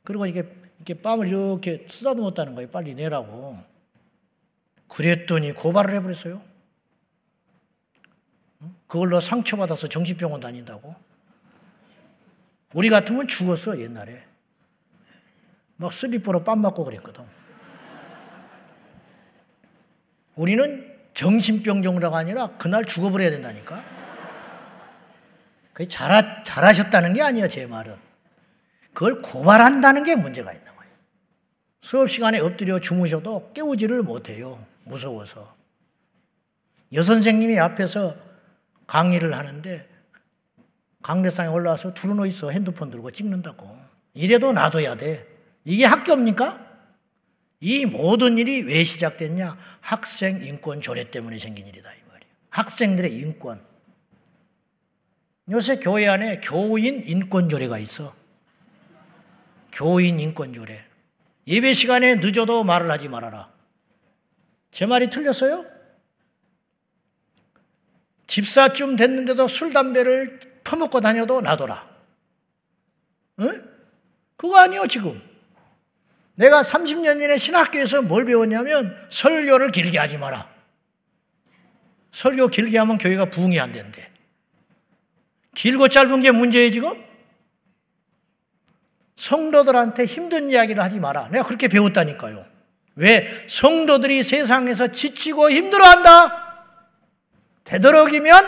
그리고 0.04 0.26
이게 0.26 0.44
이렇게 0.78 0.94
뺨을 0.94 1.28
이렇게 1.28 1.86
쓰다듬었다는 1.88 2.54
거예요. 2.54 2.70
빨리 2.70 2.94
내라고. 2.94 3.58
그랬더니 4.88 5.52
고발을 5.52 5.94
해버렸어요. 5.94 6.42
그걸로 8.86 9.20
상처받아서 9.20 9.88
정신병원 9.88 10.40
다닌다고. 10.40 10.94
우리 12.74 12.88
같으면 12.88 13.26
죽었어, 13.26 13.80
옛날에. 13.80 14.24
막 15.76 15.92
슬리퍼로 15.92 16.44
뺨 16.44 16.60
맞고 16.60 16.84
그랬거든. 16.84 17.24
우리는 20.36 20.94
정신병 21.14 21.82
정도가 21.82 22.18
아니라 22.18 22.48
그날 22.58 22.84
죽어버려야 22.84 23.30
된다니까. 23.30 23.82
그게 25.72 25.88
잘, 25.88 26.44
잘하셨다는 26.44 27.14
게 27.14 27.22
아니에요, 27.22 27.48
제 27.48 27.66
말은. 27.66 27.96
그걸 28.92 29.20
고발한다는 29.22 30.04
게 30.04 30.14
문제가 30.14 30.52
있는 30.52 30.64
거예요. 30.76 30.92
수업 31.80 32.08
시간에 32.08 32.38
엎드려 32.38 32.80
주무셔도 32.80 33.50
깨우지를 33.52 34.02
못해요. 34.02 34.64
무서워서. 34.84 35.56
여선생님이 36.92 37.58
앞에서 37.58 38.14
강의를 38.86 39.36
하는데 39.36 39.88
강대상에 41.02 41.48
올라와서 41.48 41.94
두루누 41.94 42.26
있어 42.26 42.50
핸드폰 42.50 42.90
들고 42.90 43.10
찍는다고. 43.10 43.76
이래도 44.14 44.52
놔둬야 44.52 44.96
돼. 44.96 45.26
이게 45.64 45.84
학교입니까? 45.84 46.65
이 47.60 47.86
모든 47.86 48.38
일이 48.38 48.62
왜 48.62 48.84
시작됐냐? 48.84 49.56
학생 49.80 50.42
인권 50.42 50.80
조례 50.80 51.10
때문에 51.10 51.38
생긴 51.38 51.66
일이다 51.66 51.90
이 51.90 51.98
말이에요. 52.08 52.32
학생들의 52.50 53.14
인권. 53.16 53.64
요새 55.50 55.76
교회 55.76 56.08
안에 56.08 56.40
교인 56.40 57.02
인권 57.06 57.48
조례가 57.48 57.78
있어. 57.78 58.12
교인 59.72 60.18
인권 60.20 60.52
조례. 60.52 60.84
예배 61.46 61.72
시간에 61.74 62.16
늦어도 62.16 62.64
말을 62.64 62.90
하지 62.90 63.08
말아라. 63.08 63.52
제 64.70 64.84
말이 64.86 65.08
틀렸어요? 65.08 65.64
집사쯤 68.26 68.96
됐는데도 68.96 69.46
술, 69.46 69.72
담배를 69.72 70.60
퍼먹고 70.64 71.00
다녀도 71.00 71.40
놔둬라. 71.40 71.88
응? 73.40 73.70
그거 74.36 74.58
아니요, 74.58 74.86
지금. 74.88 75.22
내가 76.36 76.60
30년 76.62 77.18
전에 77.20 77.38
신학교에서 77.38 78.02
뭘 78.02 78.24
배웠냐면 78.24 78.96
설교를 79.08 79.72
길게 79.72 79.98
하지 79.98 80.18
마라. 80.18 80.48
설교 82.12 82.48
길게 82.48 82.78
하면 82.78 82.98
교회가 82.98 83.26
부흥이 83.26 83.58
안 83.58 83.72
된대. 83.72 84.10
길고 85.54 85.88
짧은 85.88 86.20
게 86.20 86.30
문제예요, 86.30 86.70
지금? 86.70 87.04
성도들한테 89.16 90.04
힘든 90.04 90.50
이야기를 90.50 90.82
하지 90.82 91.00
마라. 91.00 91.28
내가 91.28 91.46
그렇게 91.46 91.68
배웠다니까요. 91.68 92.44
왜? 92.96 93.46
성도들이 93.48 94.22
세상에서 94.22 94.88
지치고 94.88 95.50
힘들어한다. 95.50 96.64
되도록이면 97.64 98.44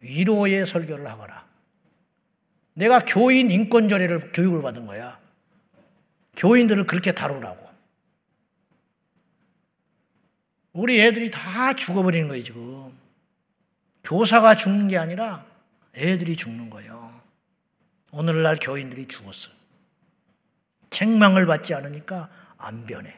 위로의 0.00 0.66
설교를 0.66 1.06
하거라. 1.06 1.46
내가 2.74 3.00
교인 3.00 3.50
인권조례를 3.50 4.32
교육을 4.32 4.62
받은 4.62 4.86
거야. 4.86 5.21
교인들을 6.42 6.86
그렇게 6.86 7.12
다루라고. 7.12 7.70
우리 10.72 11.00
애들이 11.00 11.30
다 11.30 11.72
죽어버리는 11.74 12.26
거예요, 12.26 12.42
지금. 12.42 12.98
교사가 14.02 14.56
죽는 14.56 14.88
게 14.88 14.98
아니라 14.98 15.46
애들이 15.94 16.34
죽는 16.34 16.68
거예요. 16.68 17.20
오늘날 18.10 18.56
교인들이 18.60 19.06
죽었어. 19.06 19.52
책망을 20.90 21.46
받지 21.46 21.74
않으니까 21.74 22.28
안 22.58 22.86
변해. 22.86 23.16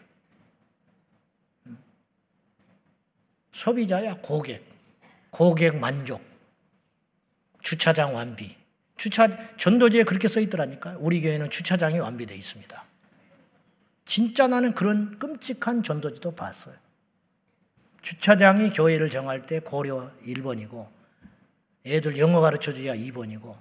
소비자야, 3.53 4.19
고객. 4.21 4.63
고객 5.31 5.79
만족. 5.79 6.23
주차장 7.63 8.15
완비. 8.15 8.55
주차 8.99 9.57
전도지에 9.57 10.03
그렇게 10.03 10.29
써 10.29 10.41
있더라니까. 10.41 10.97
우리 10.99 11.23
교회는 11.23 11.49
주차장이 11.49 11.99
완비되어 11.99 12.37
있습니다. 12.37 12.94
진짜 14.05 14.47
나는 14.47 14.75
그런 14.75 15.19
끔찍한 15.19 15.83
전도지도 15.83 16.35
봤어요. 16.35 16.75
주차장이 18.03 18.71
교회를 18.71 19.11
정할 19.11 19.43
때 19.47 19.61
고려 19.61 20.11
1번이고 20.27 20.89
애들 21.87 22.19
영어 22.19 22.41
가르쳐 22.41 22.73
줘야 22.73 22.95
2번이고 22.95 23.57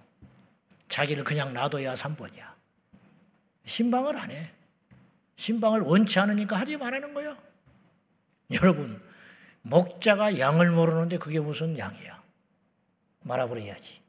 자기를 0.89 1.24
그냥 1.24 1.54
놔둬야 1.54 1.96
3번이야. 1.96 2.54
신방을 3.66 4.18
안 4.18 4.32
해. 4.32 4.52
신방을 5.38 5.82
원치 5.82 6.20
않으니까 6.20 6.58
하지 6.58 6.78
말라는 6.78 7.14
거예요. 7.14 7.38
여러분, 8.52 9.02
목자가 9.62 10.38
양을 10.38 10.72
모르는데 10.72 11.18
그게 11.18 11.39
무슨 11.39 11.78
양이야? 11.78 12.22
말아버려야지. 13.22 14.03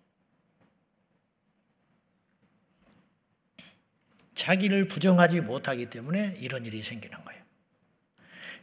자기를 4.35 4.89
부정하지 4.89 5.41
못하기 5.41 5.91
때문에 5.91 6.37
이런 6.41 6.67
일이 6.67 6.83
생기는 6.83 7.23
거예요. 7.25 7.43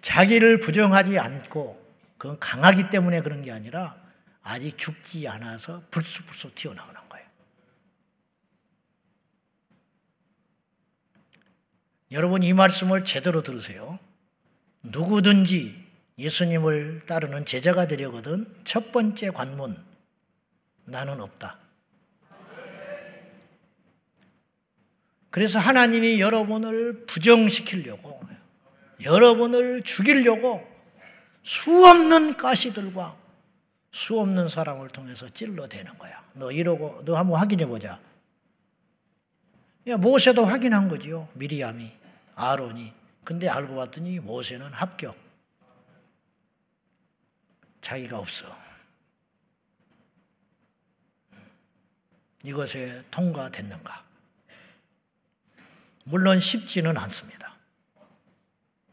자기를 0.02 0.60
부정하지 0.60 1.20
않고 1.20 1.82
그건 2.18 2.40
강하기 2.40 2.90
때문에 2.90 3.22
그런 3.22 3.42
게 3.42 3.52
아니라 3.52 4.00
아직 4.44 4.78
죽지 4.78 5.28
않아서 5.28 5.84
불쑥불쑥 5.92 6.56
튀어나오는 6.56 6.96
거예요. 7.10 7.26
여러분 12.12 12.44
이 12.44 12.54
말씀을 12.54 13.06
제대로 13.06 13.44
들으세요. 13.44 14.00
누구든지 14.84 15.92
예수님을 16.18 17.06
따르는 17.06 17.46
제자가 17.46 17.88
되려거든 17.88 18.46
첫 18.64 18.92
번째 18.92 19.30
관문 19.30 19.84
나는 20.86 21.22
없다. 21.22 21.58
그래서 25.32 25.60
하나님이 25.60 26.20
여러분을 26.20 27.06
부정시키려고 27.06 28.22
여러분을 29.04 29.82
죽이려고 29.82 30.70
수없는 31.44 32.38
가시들과 32.38 33.18
수없는 33.92 34.48
사람을 34.48 34.90
통해서 34.90 35.28
찔러대는 35.30 35.98
거야. 35.98 36.24
너 36.34 36.52
이러고 36.52 37.04
너 37.06 37.18
한번 37.18 37.40
확인해 37.40 37.66
보자. 37.66 38.00
야, 39.88 39.98
모세도 39.98 40.46
확인한 40.46 40.90
거지요. 40.90 41.28
미리암이 41.34 41.92
아론이. 42.36 42.94
근데 43.24 43.50
알고 43.50 43.76
봤더니 43.76 44.20
모세는 44.20 44.68
합격. 44.68 45.18
자기가 47.82 48.20
없어. 48.20 48.46
이것에 52.44 53.04
통과됐는가? 53.12 54.11
물론 56.12 56.41
쉽지는 56.41 56.97
않습니다. 56.97 57.55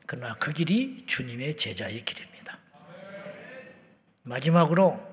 그러나 0.07 0.37
그 0.37 0.53
길이 0.53 1.05
주님의 1.07 1.57
제자의 1.57 2.05
길입니다. 2.05 2.59
마지막으로 4.23 5.07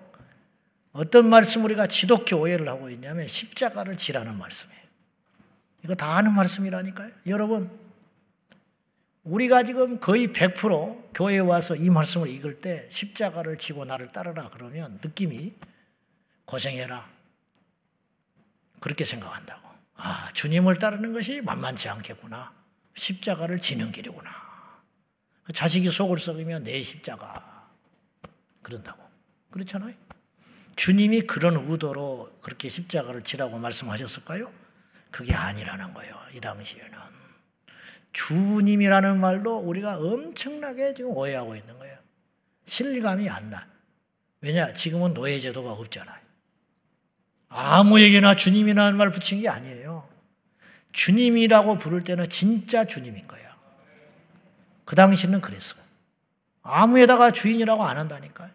어떤 0.93 1.27
말씀 1.27 1.65
우리가 1.65 1.87
지독히 1.87 2.35
오해를 2.35 2.69
하고 2.69 2.89
있냐면 2.89 3.27
십자가를 3.27 3.97
지라는 3.97 4.37
말씀이에요. 4.37 4.81
이거 5.83 5.95
다 5.95 6.15
아는 6.15 6.31
말씀이라니까요. 6.33 7.11
여러분, 7.27 7.69
우리가 9.23 9.63
지금 9.63 9.99
거의 9.99 10.27
100% 10.27 11.13
교회에 11.13 11.39
와서 11.39 11.75
이 11.75 11.89
말씀을 11.89 12.29
읽을 12.29 12.61
때 12.61 12.87
십자가를 12.91 13.57
지고 13.57 13.83
나를 13.83 14.11
따르라 14.11 14.49
그러면 14.51 14.99
느낌이 15.03 15.53
고생해라. 16.45 17.09
그렇게 18.79 19.03
생각한다고. 19.03 19.64
아, 19.97 20.29
주님을 20.33 20.77
따르는 20.77 21.13
것이 21.13 21.41
만만치 21.41 21.89
않겠구나. 21.89 22.53
십자가를 22.95 23.59
지는 23.59 23.91
길이구나. 23.91 24.29
자식이 25.53 25.89
속을 25.89 26.19
썩으면 26.19 26.63
내 26.63 26.81
십자가. 26.81 27.69
그런다고. 28.61 29.03
그렇잖아요. 29.51 29.93
주님이 30.75 31.21
그런 31.21 31.55
의도로 31.69 32.37
그렇게 32.41 32.69
십자가를 32.69 33.23
지라고 33.23 33.57
말씀하셨을까요? 33.57 34.51
그게 35.11 35.33
아니라는 35.33 35.93
거예요. 35.93 36.19
이 36.33 36.41
당시에는. 36.41 37.05
주님이라는 38.11 39.19
말도 39.19 39.59
우리가 39.59 39.97
엄청나게 39.97 40.93
지금 40.93 41.11
오해하고 41.11 41.55
있는 41.55 41.77
거예요. 41.77 41.97
실감이 42.65 43.29
안 43.29 43.49
나. 43.49 43.67
왜냐? 44.41 44.73
지금은 44.73 45.13
노예제도가 45.13 45.71
없잖아요. 45.71 46.24
아무에게나 47.49 48.35
주님이라는 48.35 48.97
말 48.97 49.11
붙인 49.11 49.41
게 49.41 49.49
아니에요. 49.49 50.07
주님이라고 50.91 51.77
부를 51.77 52.03
때는 52.03 52.29
진짜 52.29 52.85
주님인 52.85 53.27
거예요. 53.27 53.49
그 54.85 54.95
당시는 54.95 55.41
그랬어요. 55.41 55.83
아무에다가 56.61 57.31
주인이라고 57.31 57.83
안 57.83 57.97
한다니까요. 57.97 58.49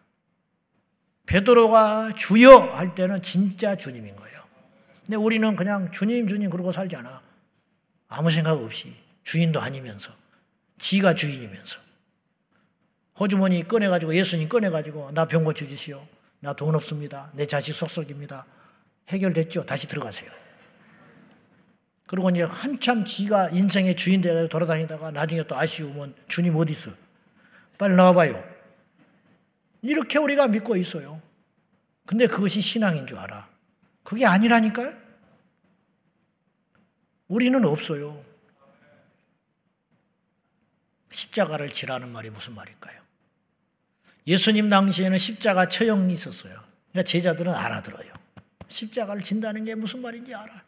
베드로가 1.27 2.15
주여 2.17 2.59
할 2.59 2.95
때는 2.95 3.23
진짜 3.23 3.77
주님인 3.77 4.17
거예요. 4.17 4.41
근데 5.05 5.17
우리는 5.17 5.55
그냥 5.57 5.91
주님 5.93 6.27
주님 6.27 6.51
그러고 6.51 6.73
살잖아. 6.73 7.23
아무 8.09 8.31
생각 8.31 8.53
없이 8.59 8.95
주인도 9.23 9.61
아니면서 9.61 10.13
지가 10.79 11.15
주인이면서 11.15 11.79
호주머니 13.19 13.69
꺼내가지고 13.69 14.15
예수님 14.15 14.49
꺼내가지고 14.49 15.13
나 15.13 15.27
병 15.27 15.45
고쳐 15.45 15.67
주시오. 15.67 16.05
나 16.41 16.55
돈 16.55 16.75
없습니다. 16.75 17.31
내 17.35 17.47
자식 17.47 17.75
속속입니다. 17.75 18.47
해결됐죠. 19.11 19.67
다시 19.67 19.87
들어가세요. 19.87 20.31
그리고 22.07 22.31
이제 22.31 22.43
한참 22.43 23.05
지가 23.05 23.51
인생의 23.51 23.97
주인 23.97 24.21
되어 24.21 24.49
돌아다니다가 24.49 25.13
나중에 25.13 25.45
또 25.45 25.57
아쉬우면 25.57 26.15
주님 26.27 26.57
어디 26.57 26.73
있어? 26.73 26.91
빨리 27.79 27.95
나와봐요. 27.95 28.43
이렇게 29.83 30.19
우리가 30.19 30.49
믿고 30.49 30.77
있어요. 30.77 31.23
근데 32.07 32.27
그것이 32.27 32.61
신앙인 32.61 33.07
줄 33.07 33.19
알아. 33.19 33.49
그게 34.03 34.27
아니라니까요? 34.27 34.93
우리는 37.29 37.65
없어요. 37.65 38.25
십자가를 41.13 41.71
지라는 41.71 42.11
말이 42.11 42.31
무슨 42.31 42.55
말일까요? 42.55 43.01
예수님 44.27 44.69
당시에는 44.69 45.17
십자가 45.17 45.69
처형이 45.69 46.13
있었어요. 46.13 46.55
그러니까 46.91 47.09
제자들은 47.09 47.55
알아들어요. 47.55 48.20
십자가를 48.71 49.23
진다는 49.23 49.65
게 49.65 49.75
무슨 49.75 50.01
말인지 50.01 50.35
알아. 50.35 50.63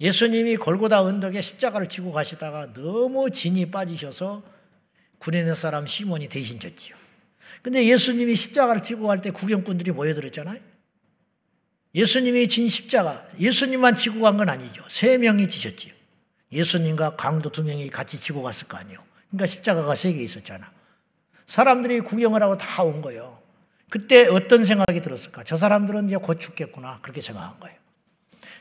예수님이 0.00 0.56
골고다 0.56 1.02
언덕에 1.02 1.40
십자가를 1.40 1.88
지고 1.88 2.12
가시다가 2.12 2.72
너무 2.72 3.30
진이 3.30 3.70
빠지셔서 3.70 4.42
구레네 5.18 5.54
사람 5.54 5.86
시몬이 5.86 6.28
대신 6.28 6.60
졌지요. 6.60 6.96
근데 7.62 7.84
예수님이 7.86 8.36
십자가를 8.36 8.82
지고 8.82 9.08
갈 9.08 9.20
때 9.20 9.30
구경꾼들이 9.30 9.90
모여들었잖아요. 9.92 10.60
예수님이 11.94 12.48
진 12.48 12.68
십자가, 12.68 13.26
예수님만 13.40 13.96
지고 13.96 14.20
간 14.20 14.36
건 14.36 14.48
아니죠. 14.48 14.84
세 14.88 15.18
명이 15.18 15.48
지셨지요. 15.48 15.92
예수님과 16.52 17.16
강도 17.16 17.50
두 17.50 17.64
명이 17.64 17.88
같이 17.90 18.20
지고 18.20 18.42
갔을 18.42 18.68
거 18.68 18.76
아니에요. 18.76 19.02
그러니까 19.30 19.46
십자가가 19.46 19.94
세 19.94 20.12
개 20.12 20.22
있었잖아. 20.22 20.70
사람들이 21.46 22.00
구경을 22.00 22.42
하고 22.42 22.56
다 22.56 22.82
온 22.84 23.02
거예요. 23.02 23.37
그때 23.88 24.26
어떤 24.26 24.64
생각이 24.64 25.00
들었을까? 25.00 25.44
저 25.44 25.56
사람들은 25.56 26.08
이제 26.08 26.16
곧 26.16 26.38
죽겠구나. 26.38 26.98
그렇게 27.02 27.20
생각한 27.20 27.58
거예요. 27.60 27.76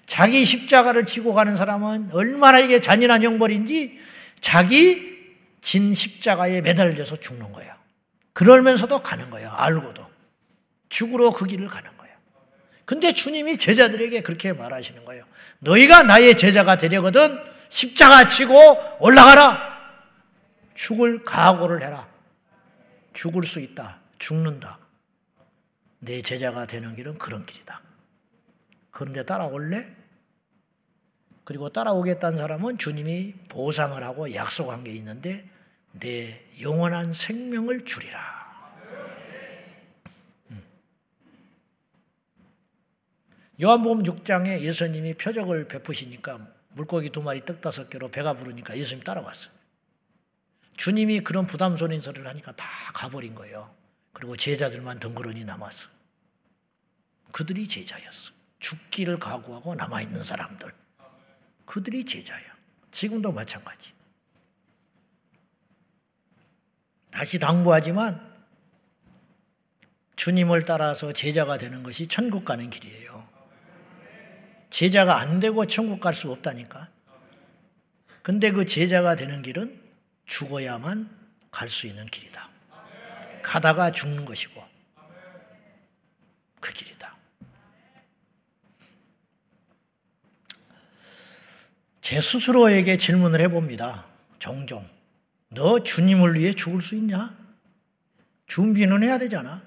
자기 0.06 0.46
십자가를 0.46 1.06
지고 1.06 1.34
가는 1.34 1.56
사람은 1.58 2.10
얼마나 2.14 2.60
이게 2.60 2.80
잔인한 2.80 3.24
형벌인지 3.24 4.00
자기 4.40 5.36
진 5.62 5.94
십자가에 5.94 6.62
매달려서 6.62 7.20
죽는 7.20 7.52
거예요. 7.52 7.74
그러면서도 8.34 9.02
가는 9.02 9.30
거예요. 9.30 9.52
알고도. 9.52 10.08
죽으러 10.90 11.32
그 11.32 11.46
길을 11.46 11.68
가는 11.68 11.96
거예요. 11.98 12.16
근데 12.86 13.12
주님이 13.12 13.58
제자들에게 13.58 14.22
그렇게 14.22 14.54
말하시는 14.54 15.04
거예요. 15.04 15.26
너희가 15.60 16.04
나의 16.04 16.38
제자가 16.38 16.78
되려거든 16.78 17.38
십자가 17.70 18.30
치고 18.30 19.00
올라가라. 19.02 19.78
죽을 20.74 21.26
각오를 21.26 21.82
해라. 21.82 22.08
죽을 23.14 23.46
수 23.46 23.60
있다. 23.60 24.00
죽는다. 24.20 24.78
내 26.08 26.22
제자가 26.22 26.66
되는 26.66 26.96
길은 26.96 27.18
그런 27.18 27.46
길이다. 27.46 27.82
그런데 28.92 29.26
따라올래? 29.26 29.94
그리고 31.44 31.70
따라오겠다는 31.70 32.38
사람은 32.38 32.78
주님이 32.78 33.34
보상을 33.50 34.02
하고 34.02 34.34
약속한 34.34 34.86
게 34.86 34.94
있는데 34.94 35.48
내 35.92 36.42
영원한 36.62 37.12
생명을 37.12 37.84
주리라. 37.84 38.20
음. 40.52 40.64
요한복음 43.62 44.04
6장에 44.04 44.62
예수님이 44.62 45.16
표적을 45.16 45.68
베푸시니까 45.68 46.40
물고기 46.70 47.10
두 47.10 47.22
마리 47.22 47.44
떡 47.44 47.60
다섯 47.60 47.90
개로 47.90 48.10
배가 48.10 48.34
부르니까 48.34 48.78
예수님 48.78 49.04
따라왔어요. 49.04 49.54
주님이 50.78 51.20
그런 51.20 51.48
부담스러운 51.48 52.00
소리를 52.00 52.26
하니까 52.26 52.54
다 52.54 52.66
가버린 52.94 53.36
거예요. 53.36 53.76
그리고 54.14 54.38
제자들만 54.38 55.00
덩그러니 55.00 55.44
남았어. 55.44 55.97
그들이 57.32 57.68
제자였어. 57.68 58.34
죽기를 58.60 59.18
각오하고 59.20 59.76
남아있는 59.76 60.24
사람들. 60.24 60.74
그들이 61.66 62.06
제자야. 62.06 62.44
지금도 62.92 63.32
마찬가지. 63.32 63.94
다시 67.12 67.40
당부하지만 67.40 68.36
주님을 70.16 70.66
따라서 70.66 71.14
제자가 71.14 71.58
되는 71.58 71.84
것이 71.84 72.08
천국 72.08 72.46
가는 72.46 72.70
길이에요. 72.70 73.28
제자가 74.70 75.20
안 75.20 75.40
되고 75.40 75.66
천국 75.66 76.00
갈 76.00 76.14
수 76.14 76.32
없다니까. 76.32 76.90
근데 78.24 78.52
그 78.52 78.66
제자가 78.66 79.16
되는 79.16 79.42
길은 79.42 79.82
죽어야만 80.26 81.10
갈 81.52 81.70
수 81.70 81.88
있는 81.88 82.06
길이다. 82.08 82.50
가다가 83.42 83.92
죽는 83.92 84.26
것이고 84.26 84.64
그 86.60 86.74
길이다. 86.74 86.97
제 92.08 92.22
스스로에게 92.22 92.98
질문을 92.98 93.42
해봅니다. 93.42 94.06
종종. 94.40 94.90
너 95.50 95.84
주님을 95.84 96.36
위해 96.36 96.54
죽을 96.54 96.82
수 96.82 96.96
있냐? 96.96 97.38
준비는 98.46 99.04
해야 99.04 99.18
되잖아. 99.18 99.62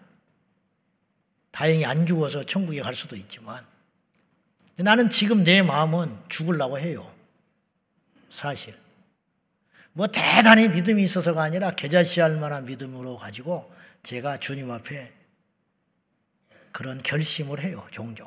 다행히 1.50 1.84
안 1.84 2.06
죽어서 2.06 2.46
천국에 2.46 2.80
갈 2.80 2.94
수도 2.94 3.14
있지만 3.14 3.62
나는 4.76 5.10
지금 5.10 5.44
내 5.44 5.60
마음은 5.60 6.16
죽으려고 6.30 6.78
해요. 6.78 7.14
사실. 8.30 8.74
뭐 9.92 10.06
대단히 10.06 10.66
믿음이 10.68 11.02
있어서가 11.02 11.42
아니라 11.42 11.72
계좌시 11.72 12.20
할 12.20 12.38
만한 12.38 12.64
믿음으로 12.64 13.18
가지고 13.18 13.70
제가 14.02 14.38
주님 14.38 14.70
앞에 14.70 15.12
그런 16.72 17.02
결심을 17.02 17.60
해요, 17.60 17.86
종종. 17.90 18.26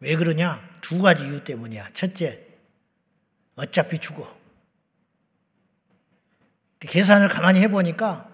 왜 0.00 0.16
그러냐? 0.16 0.60
두 0.80 0.98
가지 0.98 1.24
이유 1.24 1.44
때문이야. 1.44 1.90
첫째, 1.92 2.46
어차피 3.54 3.98
죽어. 3.98 4.38
계산을 6.80 7.28
가만히 7.28 7.60
해보니까 7.60 8.28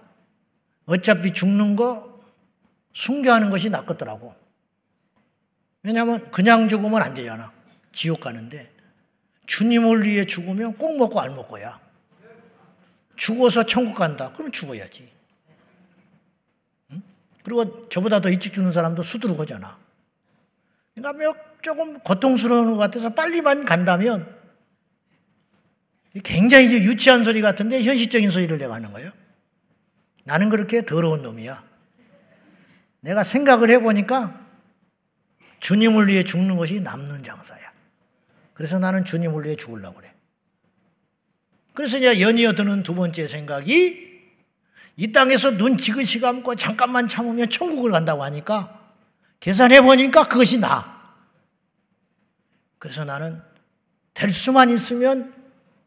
어차피 0.85 1.33
죽는 1.33 1.75
거 1.75 2.21
순교하는 2.93 3.49
것이 3.49 3.69
낫겠더라고. 3.69 4.33
왜냐하면 5.83 6.31
그냥 6.31 6.69
죽으면 6.69 7.01
안 7.01 7.13
되잖아. 7.13 7.51
지옥 7.91 8.21
가는데. 8.21 8.73
주님을 9.45 10.03
위해 10.05 10.25
죽으면 10.25 10.77
꼭 10.77 10.97
먹고 10.97 11.19
알 11.19 11.29
먹고야. 11.31 11.79
죽어서 13.15 13.65
천국 13.65 13.95
간다. 13.95 14.31
그럼 14.33 14.51
죽어야지. 14.51 15.11
응? 16.91 17.01
그리고 17.43 17.87
저보다 17.89 18.21
더 18.21 18.29
일찍 18.29 18.53
죽는 18.53 18.71
사람도 18.71 19.03
수두룩하잖아. 19.03 19.86
그러니까 20.97 21.39
조금 21.61 21.99
고통스러운 21.99 22.71
것 22.71 22.77
같아서 22.77 23.13
빨리만 23.13 23.65
간다면 23.65 24.35
굉장히 26.23 26.73
유치한 26.73 27.23
소리 27.23 27.41
같은데 27.41 27.83
현실적인 27.83 28.31
소리를 28.31 28.57
내가 28.57 28.73
하는 28.73 28.91
거예요. 28.91 29.11
나는 30.23 30.49
그렇게 30.49 30.83
더러운 30.83 31.21
놈이야. 31.21 31.63
내가 33.01 33.23
생각을 33.23 33.69
해보니까 33.69 34.43
주님을 35.59 36.07
위해 36.07 36.23
죽는 36.23 36.57
것이 36.57 36.81
남는 36.81 37.23
장사야. 37.23 37.71
그래서 38.55 38.79
나는 38.79 39.05
주님을 39.05 39.45
위해 39.45 39.55
죽으려고 39.55 39.97
그래. 39.97 40.11
그래서 41.75 41.97
이제 41.97 42.19
연이어 42.19 42.53
드는 42.53 42.81
두 42.81 42.95
번째 42.95 43.27
생각이 43.27 44.07
이 44.95 45.11
땅에서 45.11 45.57
눈 45.57 45.77
지그시 45.77 46.19
감고 46.21 46.55
잠깐만 46.55 47.07
참으면 47.07 47.47
천국을 47.51 47.91
간다고 47.91 48.23
하니까 48.23 48.86
계산해 49.39 49.81
보니까 49.81 50.27
그것이 50.27 50.59
나. 50.59 50.97
그래서 52.79 53.05
나는 53.05 53.41
될 54.13 54.29
수만 54.29 54.69
있으면 54.69 55.33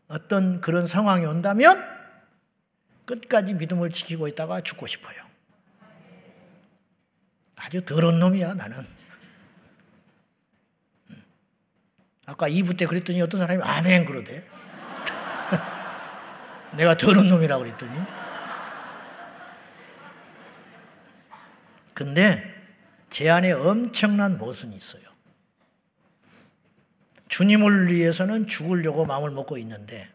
어떤 0.08 0.60
그런 0.60 0.86
상황이 0.86 1.24
온다면 1.24 1.82
끝까지 3.04 3.54
믿음을 3.54 3.90
지키고 3.90 4.28
있다가 4.28 4.60
죽고 4.60 4.86
싶어요. 4.86 5.16
아주 7.56 7.84
더러운 7.84 8.18
놈이야, 8.18 8.54
나는. 8.54 8.86
음. 11.10 11.24
아까 12.26 12.48
2부 12.48 12.76
때 12.78 12.86
그랬더니 12.86 13.20
어떤 13.20 13.40
사람이 13.40 13.62
아멘 13.62 14.06
그러대. 14.06 14.44
내가 16.76 16.96
더러운 16.96 17.28
놈이라고 17.28 17.64
그랬더니. 17.64 18.00
근데 21.94 22.59
제 23.10 23.28
안에 23.28 23.52
엄청난 23.52 24.38
모순이 24.38 24.74
있어요. 24.74 25.02
주님을 27.28 27.92
위해서는 27.92 28.46
죽으려고 28.46 29.04
마음을 29.04 29.30
먹고 29.30 29.58
있는데, 29.58 30.08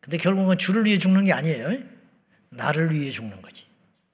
근데 0.00 0.18
결국은 0.18 0.56
주를 0.58 0.84
위해 0.84 0.98
죽는 0.98 1.24
게 1.24 1.32
아니에요. 1.32 1.68
나를 2.50 2.92
위해 2.92 3.10
죽는 3.10 3.42
거지. 3.42 3.66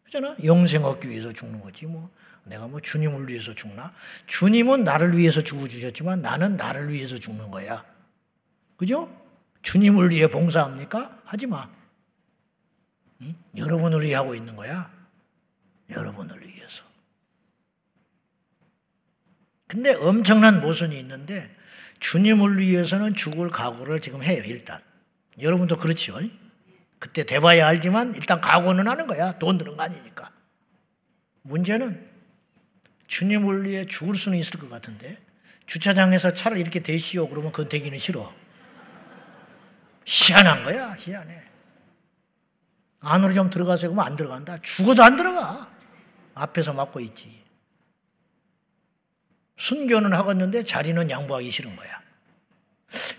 그잖아. 0.04 0.36
영생 0.44 0.84
얻기 0.84 1.08
위해서 1.08 1.32
죽는 1.32 1.60
거지. 1.60 1.86
뭐 1.86 2.10
내가 2.44 2.66
뭐 2.66 2.80
주님을 2.80 3.28
위해서 3.28 3.54
죽나? 3.54 3.92
주님은 4.26 4.84
나를 4.84 5.16
위해서 5.16 5.42
죽어 5.42 5.66
주셨지만 5.66 6.22
나는 6.22 6.56
나를 6.56 6.90
위해서 6.90 7.18
죽는 7.18 7.50
거야. 7.50 7.84
그죠? 8.76 9.10
주님을 9.62 10.10
위해 10.10 10.28
봉사합니까? 10.28 11.22
하지 11.24 11.46
마. 11.46 11.68
응? 13.22 13.34
여러분을 13.56 14.02
위해 14.02 14.14
하고 14.14 14.34
있는 14.34 14.54
거야. 14.54 14.90
여러분을 15.90 16.46
위해서. 16.46 16.85
근데 19.66 19.94
엄청난 19.94 20.60
모순이 20.60 20.98
있는데 21.00 21.54
주님을 22.00 22.58
위해서는 22.58 23.14
죽을 23.14 23.50
각오를 23.50 24.00
지금 24.00 24.22
해요, 24.22 24.42
일단. 24.46 24.80
여러분도 25.40 25.76
그렇죠? 25.76 26.18
그때 26.98 27.24
돼봐야 27.24 27.66
알지만 27.66 28.14
일단 28.14 28.40
각오는 28.40 28.86
하는 28.86 29.06
거야. 29.06 29.32
돈 29.38 29.58
드는 29.58 29.76
거 29.76 29.82
아니니까. 29.82 30.30
문제는 31.42 32.08
주님을 33.06 33.64
위해 33.64 33.86
죽을 33.86 34.16
수는 34.16 34.38
있을 34.38 34.58
것 34.58 34.68
같은데 34.68 35.18
주차장에서 35.66 36.32
차를 36.32 36.58
이렇게 36.58 36.80
대시오 36.80 37.28
그러면 37.28 37.52
그건 37.52 37.68
되기는 37.68 37.98
싫어. 37.98 38.32
희한한 40.04 40.64
거야, 40.64 40.92
희한해. 40.92 41.42
안으로 43.00 43.32
좀 43.32 43.50
들어가세요 43.50 43.90
그러면 43.90 44.10
안 44.10 44.16
들어간다. 44.16 44.58
죽어도 44.58 45.02
안 45.02 45.16
들어가. 45.16 45.70
앞에서 46.34 46.72
막고 46.72 47.00
있지. 47.00 47.45
순교는 49.56 50.12
하겠는데 50.12 50.64
자리는 50.64 51.10
양보하기 51.10 51.50
싫은 51.50 51.76
거야. 51.76 52.00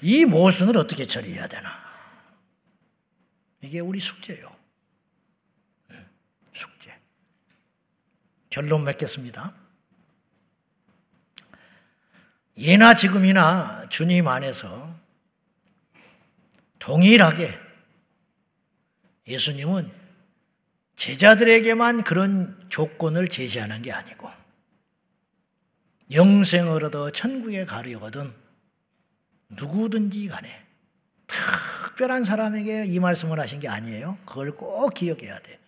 이 0.02 0.26
모순을 0.26 0.78
어떻게 0.78 1.06
처리해야 1.06 1.48
되나? 1.48 1.72
이게 3.62 3.80
우리 3.80 4.00
숙제예요. 4.00 4.56
숙제. 6.54 6.96
결론 8.50 8.84
맺겠습니다. 8.84 9.54
예나 12.58 12.96
지금이나 12.96 13.88
주님 13.90 14.28
안에서 14.28 14.96
동일하게 16.80 17.60
예수님은 19.28 19.92
제자들에게만 20.96 22.04
그런 22.04 22.66
조건을 22.70 23.28
제시하는 23.28 23.82
게 23.82 23.92
아니고 23.92 24.32
영생을 26.12 26.86
얻어 26.86 27.12
천국에 27.12 27.66
가려거든 27.66 28.34
누구든지 29.50 30.28
간에 30.28 30.66
특별한 31.28 32.24
사람에게 32.24 32.86
이 32.86 33.00
말씀을 33.00 33.40
하신 33.40 33.60
게 33.60 33.68
아니에요. 33.68 34.18
그걸 34.26 34.56
꼭 34.56 34.94
기억해야 34.94 35.40
돼. 35.40 35.60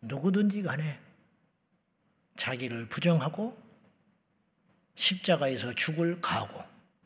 누구든지 0.00 0.62
간에 0.62 1.00
자기를 2.36 2.88
부정하고 2.88 3.56
십자가에서 4.94 5.74
죽을 5.74 6.20
각오. 6.20 6.64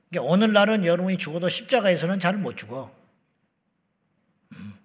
그러니까 0.08 0.32
오늘날은 0.32 0.84
여러분이 0.84 1.18
죽어도 1.18 1.48
십자가에서는 1.48 2.18
잘 2.18 2.36
못 2.36 2.56
죽어. 2.56 2.94
음. 4.52 4.78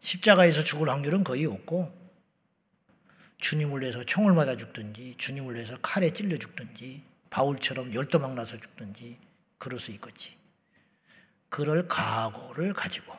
십자가에서 0.00 0.62
죽을 0.62 0.88
확률은 0.88 1.24
거의 1.24 1.46
없고 1.46 1.97
주님을 3.38 3.82
위해서 3.82 4.04
총을 4.04 4.34
맞아 4.34 4.56
죽든지 4.56 5.14
주님을 5.16 5.54
위해서 5.54 5.76
칼에 5.80 6.10
찔려 6.10 6.36
죽든지 6.38 7.02
바울처럼 7.30 7.94
열도망 7.94 8.34
나서 8.34 8.56
죽든지 8.56 9.18
그럴 9.58 9.78
수 9.80 9.90
있겠지. 9.92 10.36
그럴 11.48 11.88
각오를 11.88 12.74
가지고 12.74 13.16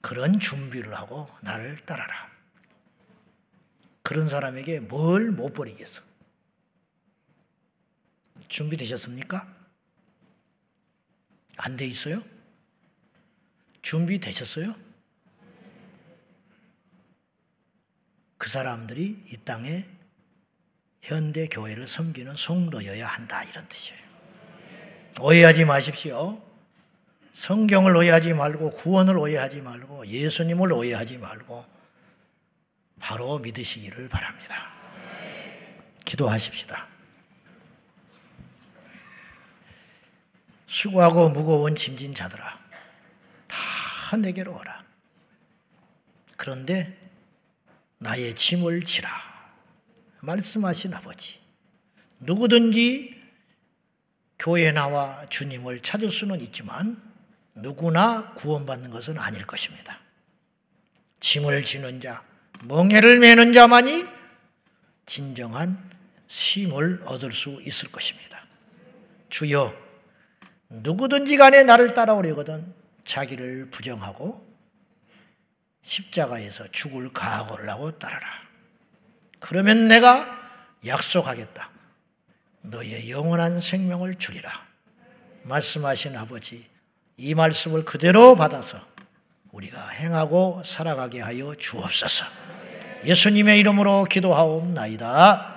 그런 0.00 0.38
준비를 0.38 0.94
하고 0.94 1.28
나를 1.40 1.76
따라라. 1.84 2.30
그런 4.02 4.28
사람에게 4.28 4.80
뭘 4.80 5.30
못 5.32 5.52
버리겠어. 5.52 6.02
준비되셨습니까? 8.48 9.54
안 11.58 11.76
돼 11.76 11.86
있어요? 11.86 12.22
준비되셨어요? 13.82 14.74
그 18.38 18.48
사람들이 18.48 19.24
이 19.30 19.36
땅에 19.44 19.86
현대 21.02 21.46
교회를 21.46 21.86
섬기는 21.86 22.36
성도여야 22.36 23.06
한다 23.06 23.44
이런 23.44 23.68
뜻이에요. 23.68 24.00
오해하지 25.20 25.64
마십시오. 25.64 26.42
성경을 27.32 27.94
오해하지 27.96 28.34
말고 28.34 28.72
구원을 28.72 29.16
오해하지 29.16 29.62
말고 29.62 30.06
예수님을 30.06 30.72
오해하지 30.72 31.18
말고 31.18 31.64
바로 32.98 33.38
믿으시기를 33.38 34.08
바랍니다. 34.08 34.72
기도하십시다. 36.04 36.88
수고하고 40.66 41.28
무거운 41.28 41.76
짐진 41.76 42.14
자들아 42.14 42.58
다 43.46 44.16
내게로 44.16 44.54
오라. 44.58 44.84
그런데 46.36 47.05
나의 47.98 48.34
짐을 48.34 48.82
지라. 48.82 49.10
말씀하신 50.20 50.94
아버지. 50.94 51.40
누구든지 52.20 53.14
교회 54.38 54.72
나와 54.72 55.26
주님을 55.28 55.80
찾을 55.80 56.10
수는 56.10 56.40
있지만 56.40 57.00
누구나 57.54 58.32
구원받는 58.34 58.90
것은 58.90 59.18
아닐 59.18 59.46
것입니다. 59.46 59.98
짐을 61.20 61.64
지는 61.64 62.00
자, 62.00 62.22
멍해를 62.64 63.18
메는 63.18 63.52
자만이 63.52 64.04
진정한 65.06 65.90
쉼을 66.28 67.02
얻을 67.04 67.32
수 67.32 67.62
있을 67.62 67.90
것입니다. 67.90 68.44
주여, 69.30 69.74
누구든지 70.68 71.36
간에 71.36 71.62
나를 71.62 71.94
따라오려거든 71.94 72.74
자기를 73.04 73.70
부정하고 73.70 74.45
십자가에서 75.86 76.66
죽을 76.72 77.12
각오를 77.12 77.70
하고 77.70 77.96
따라라. 77.96 78.26
그러면 79.38 79.86
내가 79.86 80.26
약속하겠다. 80.84 81.70
너의 82.62 83.08
영원한 83.08 83.60
생명을 83.60 84.16
주리라. 84.16 84.50
말씀하신 85.44 86.16
아버지, 86.16 86.68
이 87.16 87.34
말씀을 87.34 87.84
그대로 87.84 88.34
받아서 88.34 88.78
우리가 89.52 89.88
행하고 89.88 90.62
살아가게 90.64 91.20
하여 91.20 91.54
주옵소서. 91.54 92.24
예수님의 93.04 93.60
이름으로 93.60 94.04
기도하옵나이다. 94.04 95.54